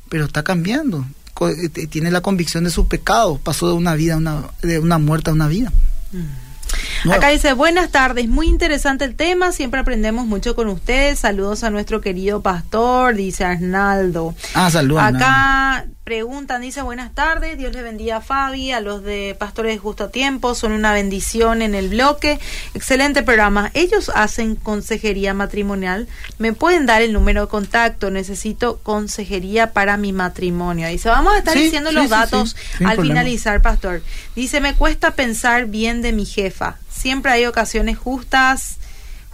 pero 0.08 0.24
está 0.24 0.42
cambiando. 0.42 1.04
Eh, 1.40 1.68
tiene 1.68 2.10
la 2.10 2.22
convicción 2.22 2.64
de 2.64 2.70
sus 2.70 2.86
pecados, 2.86 3.38
pasó 3.40 3.68
de 3.68 3.74
una 3.74 3.94
vida, 3.94 4.16
una, 4.16 4.44
de 4.62 4.78
una 4.80 4.98
muerte 4.98 5.30
a 5.30 5.34
una 5.34 5.46
vida. 5.46 5.70
Mm. 6.10 7.10
Acá 7.10 7.28
dice, 7.28 7.52
buenas 7.52 7.90
tardes, 7.90 8.28
muy 8.28 8.48
interesante 8.48 9.04
el 9.04 9.14
tema, 9.14 9.52
siempre 9.52 9.80
aprendemos 9.80 10.26
mucho 10.26 10.54
con 10.56 10.68
ustedes, 10.68 11.20
saludos 11.20 11.62
a 11.62 11.70
nuestro 11.70 12.00
querido 12.00 12.42
pastor, 12.42 13.14
dice 13.14 13.44
Arnaldo. 13.44 14.34
Ah, 14.54 14.70
saludos. 14.70 15.02
Acá 15.02 15.86
preguntan, 16.08 16.62
dice 16.62 16.80
buenas 16.80 17.14
tardes, 17.14 17.58
Dios 17.58 17.74
le 17.74 17.82
bendiga 17.82 18.16
a 18.16 18.20
Fabi, 18.22 18.72
a 18.72 18.80
los 18.80 19.02
de 19.02 19.36
Pastores 19.38 19.78
Justo 19.78 20.04
a 20.04 20.10
Tiempo, 20.10 20.54
son 20.54 20.72
una 20.72 20.94
bendición 20.94 21.60
en 21.60 21.74
el 21.74 21.90
bloque, 21.90 22.40
excelente 22.72 23.22
programa. 23.22 23.70
Ellos 23.74 24.10
hacen 24.14 24.56
consejería 24.56 25.34
matrimonial, 25.34 26.08
me 26.38 26.54
pueden 26.54 26.86
dar 26.86 27.02
el 27.02 27.12
número 27.12 27.42
de 27.42 27.48
contacto, 27.48 28.10
necesito 28.10 28.78
consejería 28.78 29.74
para 29.74 29.98
mi 29.98 30.14
matrimonio. 30.14 30.88
Dice, 30.88 31.10
vamos 31.10 31.34
a 31.34 31.38
estar 31.40 31.54
diciendo 31.54 31.92
los 31.92 32.08
datos 32.08 32.56
al 32.82 32.98
finalizar, 33.02 33.60
Pastor. 33.60 34.00
Dice, 34.34 34.62
me 34.62 34.74
cuesta 34.74 35.10
pensar 35.10 35.66
bien 35.66 36.00
de 36.00 36.14
mi 36.14 36.24
jefa, 36.24 36.78
siempre 36.88 37.32
hay 37.32 37.44
ocasiones 37.44 37.98
justas 37.98 38.78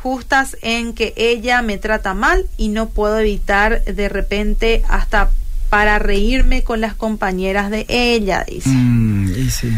justas 0.03 0.57
en 0.61 0.93
que 0.93 1.15
ella 1.17 1.63
me 1.63 1.79
trata 1.79 2.13
mal 2.13 2.47
y 2.59 2.69
no 2.69 2.91
puedo 2.91 3.19
evitar 3.21 3.83
de 3.85 4.11
repente 4.11 4.83
hasta 4.87 5.31
para 5.75 5.99
reírme 5.99 6.63
con 6.63 6.81
las 6.81 6.95
compañeras 6.95 7.69
de 7.69 7.85
ella, 7.89 8.45
dice. 8.47 8.69
Mm, 8.69 9.29
y 9.37 9.51
sí. 9.51 9.69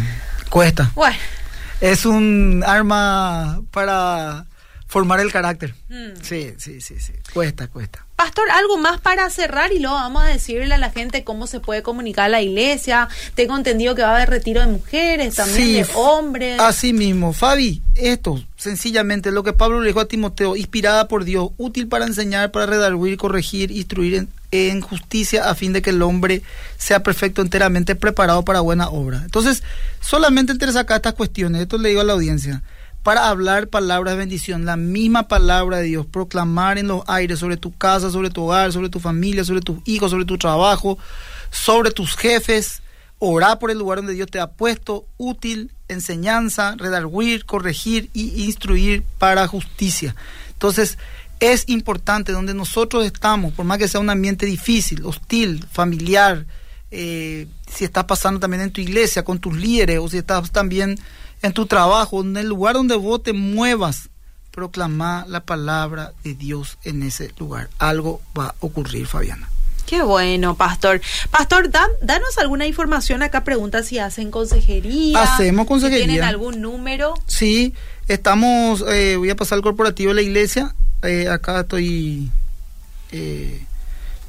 Cuesta. 0.50 0.92
Bueno. 0.94 1.16
Es 1.80 2.04
un 2.04 2.62
arma 2.66 3.62
para 3.70 4.44
formar 4.86 5.20
el 5.20 5.32
carácter. 5.32 5.74
Mm. 5.88 6.20
Sí, 6.20 6.52
sí, 6.58 6.82
sí, 6.82 7.00
sí. 7.00 7.14
Cuesta, 7.32 7.68
cuesta. 7.68 8.04
Pastor, 8.14 8.44
algo 8.50 8.76
más 8.76 9.00
para 9.00 9.30
cerrar 9.30 9.72
y 9.72 9.78
luego 9.78 9.96
vamos 9.96 10.22
a 10.24 10.26
decirle 10.26 10.74
a 10.74 10.78
la 10.78 10.90
gente 10.90 11.24
cómo 11.24 11.46
se 11.46 11.60
puede 11.60 11.82
comunicar 11.82 12.26
a 12.26 12.28
la 12.28 12.42
iglesia. 12.42 13.08
Tengo 13.34 13.56
entendido 13.56 13.94
que 13.94 14.02
va 14.02 14.10
a 14.10 14.16
haber 14.16 14.28
retiro 14.28 14.60
de 14.60 14.66
mujeres, 14.66 15.36
también 15.36 15.86
de 15.86 15.88
hombres. 15.94 16.60
Así 16.60 16.92
mismo, 16.92 17.32
Fabi, 17.32 17.80
esto 17.94 18.44
sencillamente 18.56 19.30
lo 19.30 19.42
que 19.42 19.54
Pablo 19.54 19.80
le 19.80 19.88
dijo 19.88 20.00
a 20.00 20.08
Timoteo, 20.08 20.56
inspirada 20.56 21.08
por 21.08 21.24
Dios, 21.24 21.52
útil 21.56 21.88
para 21.88 22.04
enseñar, 22.04 22.50
para 22.50 22.66
redarguir, 22.66 23.16
corregir, 23.16 23.70
instruir 23.70 24.14
en, 24.14 24.28
en 24.50 24.80
justicia 24.80 25.48
a 25.48 25.54
fin 25.54 25.72
de 25.72 25.82
que 25.82 25.90
el 25.90 26.02
hombre 26.02 26.42
sea 26.76 27.02
perfecto, 27.02 27.42
enteramente 27.42 27.94
preparado 27.94 28.44
para 28.44 28.60
buena 28.60 28.88
obra. 28.88 29.22
Entonces, 29.24 29.62
solamente 30.00 30.52
interesa 30.52 30.80
acá 30.80 30.96
estas 30.96 31.14
cuestiones, 31.14 31.62
esto 31.62 31.78
le 31.78 31.90
digo 31.90 32.00
a 32.00 32.04
la 32.04 32.14
audiencia 32.14 32.62
para 33.06 33.28
hablar 33.28 33.68
palabras 33.68 34.14
de 34.14 34.18
bendición, 34.18 34.64
la 34.64 34.76
misma 34.76 35.28
palabra 35.28 35.76
de 35.76 35.84
Dios, 35.84 36.06
proclamar 36.06 36.76
en 36.76 36.88
los 36.88 37.04
aires 37.06 37.38
sobre 37.38 37.56
tu 37.56 37.72
casa, 37.72 38.10
sobre 38.10 38.30
tu 38.30 38.42
hogar, 38.42 38.72
sobre 38.72 38.88
tu 38.88 38.98
familia, 38.98 39.44
sobre 39.44 39.60
tus 39.60 39.78
hijos, 39.84 40.10
sobre 40.10 40.24
tu 40.24 40.36
trabajo, 40.38 40.98
sobre 41.52 41.92
tus 41.92 42.16
jefes, 42.16 42.82
orar 43.20 43.60
por 43.60 43.70
el 43.70 43.78
lugar 43.78 43.98
donde 43.98 44.14
Dios 44.14 44.28
te 44.28 44.40
ha 44.40 44.48
puesto, 44.48 45.06
útil, 45.18 45.70
enseñanza, 45.86 46.74
redarguir, 46.76 47.46
corregir 47.46 48.10
y 48.12 48.42
instruir 48.42 49.04
para 49.18 49.46
justicia. 49.46 50.16
Entonces, 50.50 50.98
es 51.40 51.64
importante 51.68 52.32
donde 52.32 52.54
nosotros 52.54 53.04
estamos, 53.04 53.52
por 53.52 53.64
más 53.64 53.78
que 53.78 53.88
sea 53.88 54.00
un 54.00 54.10
ambiente 54.10 54.46
difícil, 54.46 55.04
hostil, 55.04 55.64
familiar, 55.70 56.46
eh, 56.90 57.46
si 57.70 57.84
estás 57.84 58.04
pasando 58.04 58.40
también 58.40 58.62
en 58.62 58.70
tu 58.70 58.80
iglesia 58.80 59.24
con 59.24 59.38
tus 59.38 59.56
líderes 59.56 59.98
o 59.98 60.08
si 60.08 60.18
estás 60.18 60.50
también 60.50 60.98
en 61.42 61.52
tu 61.52 61.66
trabajo, 61.66 62.22
en 62.22 62.36
el 62.36 62.48
lugar 62.48 62.74
donde 62.74 62.96
vos 62.96 63.22
te 63.22 63.32
muevas, 63.32 64.08
proclama 64.50 65.26
la 65.28 65.44
palabra 65.44 66.12
de 66.24 66.34
Dios 66.34 66.78
en 66.84 67.02
ese 67.02 67.32
lugar. 67.38 67.68
Algo 67.78 68.22
va 68.36 68.46
a 68.46 68.54
ocurrir, 68.60 69.06
Fabiana. 69.06 69.48
Qué 69.86 70.02
bueno, 70.02 70.56
pastor. 70.56 71.00
Pastor, 71.30 71.70
danos 71.70 72.38
alguna 72.38 72.66
información. 72.66 73.22
Acá 73.22 73.44
pregunta 73.44 73.82
si 73.84 73.98
hacen 73.98 74.30
consejería. 74.30 75.22
Hacemos 75.22 75.66
consejería. 75.66 76.06
¿Tienen 76.06 76.24
algún 76.24 76.60
número? 76.60 77.14
Sí, 77.26 77.72
estamos, 78.08 78.84
eh, 78.88 79.16
voy 79.16 79.30
a 79.30 79.36
pasar 79.36 79.56
al 79.56 79.62
corporativo 79.62 80.08
de 80.08 80.16
la 80.16 80.22
iglesia. 80.22 80.74
Eh, 81.02 81.28
acá 81.28 81.60
estoy 81.60 82.30
eh, 83.12 83.62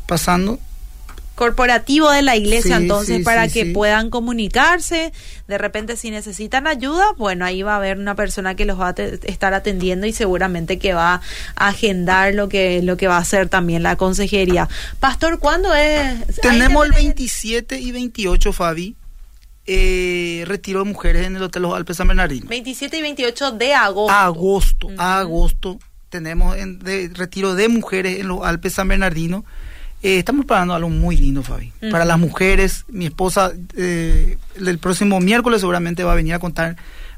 pasando 0.06 0.60
corporativo 1.38 2.10
de 2.10 2.23
la 2.23 2.36
iglesia, 2.36 2.77
entonces, 2.77 3.23
para 3.23 3.47
que 3.47 3.67
puedan 3.67 4.10
comunicarse. 4.10 5.13
De 5.47 5.58
repente, 5.60 5.95
si 5.95 6.10
necesitan 6.10 6.65
ayuda, 6.65 7.13
bueno, 7.15 7.45
ahí 7.45 7.62
va 7.62 7.73
a 7.73 7.77
haber 7.77 7.99
una 7.99 8.15
persona 8.15 8.56
que 8.56 8.65
los 8.65 8.80
va 8.80 8.89
a 8.89 8.95
estar 9.23 9.53
atendiendo 9.53 10.08
y 10.08 10.13
seguramente 10.13 10.80
que 10.80 10.93
va 10.93 11.21
a 11.56 11.67
agendar 11.67 12.34
lo 12.34 12.49
que, 12.49 12.82
lo 12.82 12.97
que 12.97 13.08
va 13.08 13.17
a 13.17 13.19
hacer 13.19 13.47
también 13.49 13.84
la 13.84 13.95
consejería. 13.95 14.67
Pastor, 14.99 15.38
¿cuándo 15.38 15.73
es? 15.75 16.25
Tenemos 16.41 16.88
el 16.88 16.91
27 16.91 17.80
y 17.80 17.91
28, 17.91 18.51
Fabi. 18.51 18.95
Eh, 19.69 20.43
retiro 20.47 20.80
de 20.80 20.86
mujeres 20.86 21.27
en 21.27 21.36
el 21.36 21.43
Hotel 21.43 21.62
Los 21.62 21.75
Alpes 21.75 21.97
San 21.97 22.08
Bernardino. 22.08 22.47
27 22.47 22.97
y 22.97 23.01
28 23.03 23.51
de 23.51 23.73
agosto. 23.75 24.12
Agosto, 24.12 24.89
agosto. 24.97 25.80
Tenemos 26.10 26.56
en, 26.58 26.80
de, 26.80 27.10
retiro 27.13 27.56
de 27.56 27.67
mujeres 27.70 28.20
en 28.20 28.28
los 28.28 28.46
Alpes 28.46 28.74
San 28.74 28.88
Bernardino. 28.88 29.46
Eh, 30.04 30.20
estamos 30.20 30.46
preparando 30.46 30.74
algo 30.74 30.89
muy 30.89 31.17
lindo, 31.17 31.43
Fabi. 31.43 31.74
Para 31.91 32.06
las 32.06 32.20
mujeres, 32.20 32.86
mi 32.88 33.08
esposa 33.08 33.52
eh, 33.76 34.38
el 34.56 34.78
próximo 34.78 35.20
miércoles 35.20 35.62
seguramente 35.62 36.04
va 36.04 36.13
a 36.13 36.15
venir 36.15 36.34
a 36.34 36.39
contar 36.39 36.76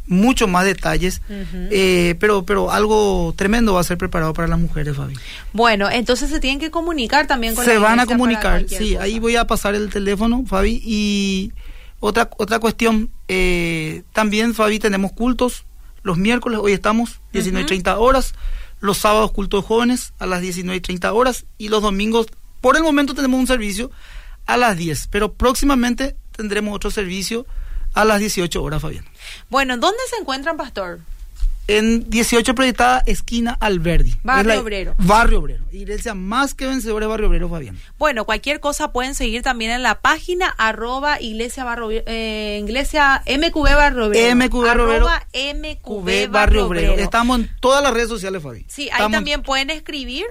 mucho 0.08 0.48
más 0.48 0.66
detalles, 0.66 1.22
eh, 1.52 2.16
pero, 2.20 2.44
pero 2.44 2.72
algo 2.72 3.32
tremendo 3.36 3.76
va 3.76 3.82
a 3.82 3.84
ser 3.84 4.00
preparado 4.00 4.34
para 4.34 4.48
las 4.48 4.58
mujeres, 4.58 4.96
Fabi. 4.98 5.14
Bueno, 5.54 5.88
entonces 5.88 6.32
se 6.32 6.40
tienen 6.40 6.60
que 6.60 6.72
comunicar 6.72 7.28
también 7.28 7.54
con 7.54 7.64
Se 7.64 7.78
van 7.78 8.00
a 8.00 8.08
comunicar, 8.08 8.66
sí, 8.68 8.96
ahí 8.96 9.20
voy 9.20 9.36
a 9.36 9.46
pasar 9.46 9.76
el 9.76 9.92
teléfono, 9.92 10.46
Fabi, 10.48 10.82
y 10.84 11.54
otra, 12.00 12.28
otra 12.38 12.58
cuestión, 12.58 13.12
también, 14.14 14.56
Fabi, 14.56 14.80
tenemos 14.80 15.12
cultos 15.12 15.66
los 16.02 16.18
miércoles, 16.18 16.60
hoy 16.62 16.72
estamos 16.72 17.20
19 17.34 17.64
y 17.64 17.68
30 17.68 18.00
horas, 18.00 18.34
los 18.80 18.98
sábados 18.98 19.32
cultos 19.32 19.66
jóvenes 19.66 20.14
a 20.20 20.26
las 20.26 20.42
19 20.42 20.78
y 20.78 20.82
30 20.82 21.14
horas, 21.14 21.46
y 21.58 21.70
los 21.70 21.82
domingos 21.82 22.28
por 22.62 22.76
el 22.76 22.84
momento 22.84 23.14
tenemos 23.14 23.40
un 23.40 23.48
servicio 23.48 23.92
a 24.46 24.58
las 24.58 24.78
10, 24.78 25.08
pero 25.12 25.34
próximamente 25.34 26.16
tendremos 26.36 26.76
otro 26.76 26.92
servicio 26.92 27.46
a 27.94 28.06
las 28.06 28.20
18 28.20 28.62
horas, 28.62 28.82
Fabián. 28.82 29.06
Bueno, 29.50 29.78
¿dónde 29.78 30.00
se 30.10 30.18
encuentran, 30.22 30.58
Pastor? 30.58 31.00
En 31.70 32.10
18 32.10 32.56
proyectada 32.56 33.04
esquina 33.06 33.56
Alberdi. 33.60 34.16
Barrio 34.24 34.62
Obrero. 34.62 34.96
Barrio 34.98 35.40
Obrero. 35.40 35.64
Iglesia 35.72 36.16
más 36.16 36.56
que 36.56 36.66
vencedora 36.66 37.06
Barrio 37.06 37.28
Obrero, 37.28 37.48
Fabián. 37.48 37.78
Bueno, 38.00 38.26
cualquier 38.26 38.60
cosa 38.60 38.92
pueden 38.92 39.14
seguir 39.14 39.44
también 39.44 39.70
en 39.70 39.84
la 39.84 40.02
página 40.02 40.48
arroba 40.48 41.22
iglesia 41.22 41.64
barrio, 41.64 41.92
eh, 41.92 42.60
iglesia 42.64 43.22
MQB 43.28 43.76
Barrio 43.76 44.08
Obrero. 44.08 44.36
MQB 44.36 44.64
Barrio 44.64 44.84
Obrero. 44.86 45.08
MQB 45.34 46.32
Barrio 46.32 46.66
Obrero. 46.66 46.94
Estamos 46.94 47.42
en 47.42 47.52
todas 47.60 47.84
las 47.84 47.94
redes 47.94 48.10
sociales, 48.10 48.42
Fabián. 48.42 48.66
Sí, 48.68 48.90
ahí 48.92 49.12
también 49.12 49.44
pueden 49.44 49.70
escribir 49.70 50.26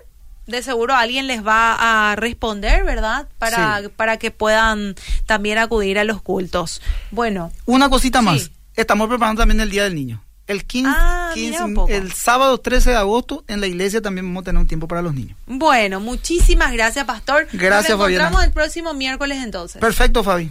de 0.48 0.62
seguro 0.62 0.96
alguien 0.96 1.28
les 1.28 1.46
va 1.46 1.76
a 2.10 2.16
responder, 2.16 2.82
¿verdad? 2.82 3.28
Para, 3.38 3.82
para 3.94 4.16
que 4.16 4.32
puedan 4.32 4.96
también 5.26 5.58
acudir 5.58 6.00
a 6.00 6.04
los 6.04 6.20
cultos. 6.20 6.82
Bueno. 7.12 7.52
Una 7.66 7.88
cosita 7.88 8.22
más. 8.22 8.50
Estamos 8.74 9.08
preparando 9.08 9.42
también 9.42 9.60
el 9.60 9.70
Día 9.70 9.84
del 9.84 9.94
Niño. 9.94 10.24
El 10.48 10.64
15, 10.64 10.90
ah, 10.90 11.34
el 11.88 12.12
sábado 12.12 12.56
13 12.56 12.90
de 12.90 12.96
agosto 12.96 13.44
en 13.48 13.60
la 13.60 13.66
iglesia 13.66 14.00
también 14.00 14.26
vamos 14.26 14.40
a 14.40 14.44
tener 14.46 14.58
un 14.58 14.66
tiempo 14.66 14.88
para 14.88 15.02
los 15.02 15.14
niños. 15.14 15.36
Bueno, 15.46 16.00
muchísimas 16.00 16.72
gracias, 16.72 17.04
Pastor. 17.04 17.46
Gracias, 17.52 17.98
Nos 17.98 18.08
encontramos 18.08 18.44
el 18.44 18.52
próximo 18.52 18.94
miércoles 18.94 19.44
entonces. 19.44 19.78
Perfecto, 19.78 20.24
Fabi. 20.24 20.50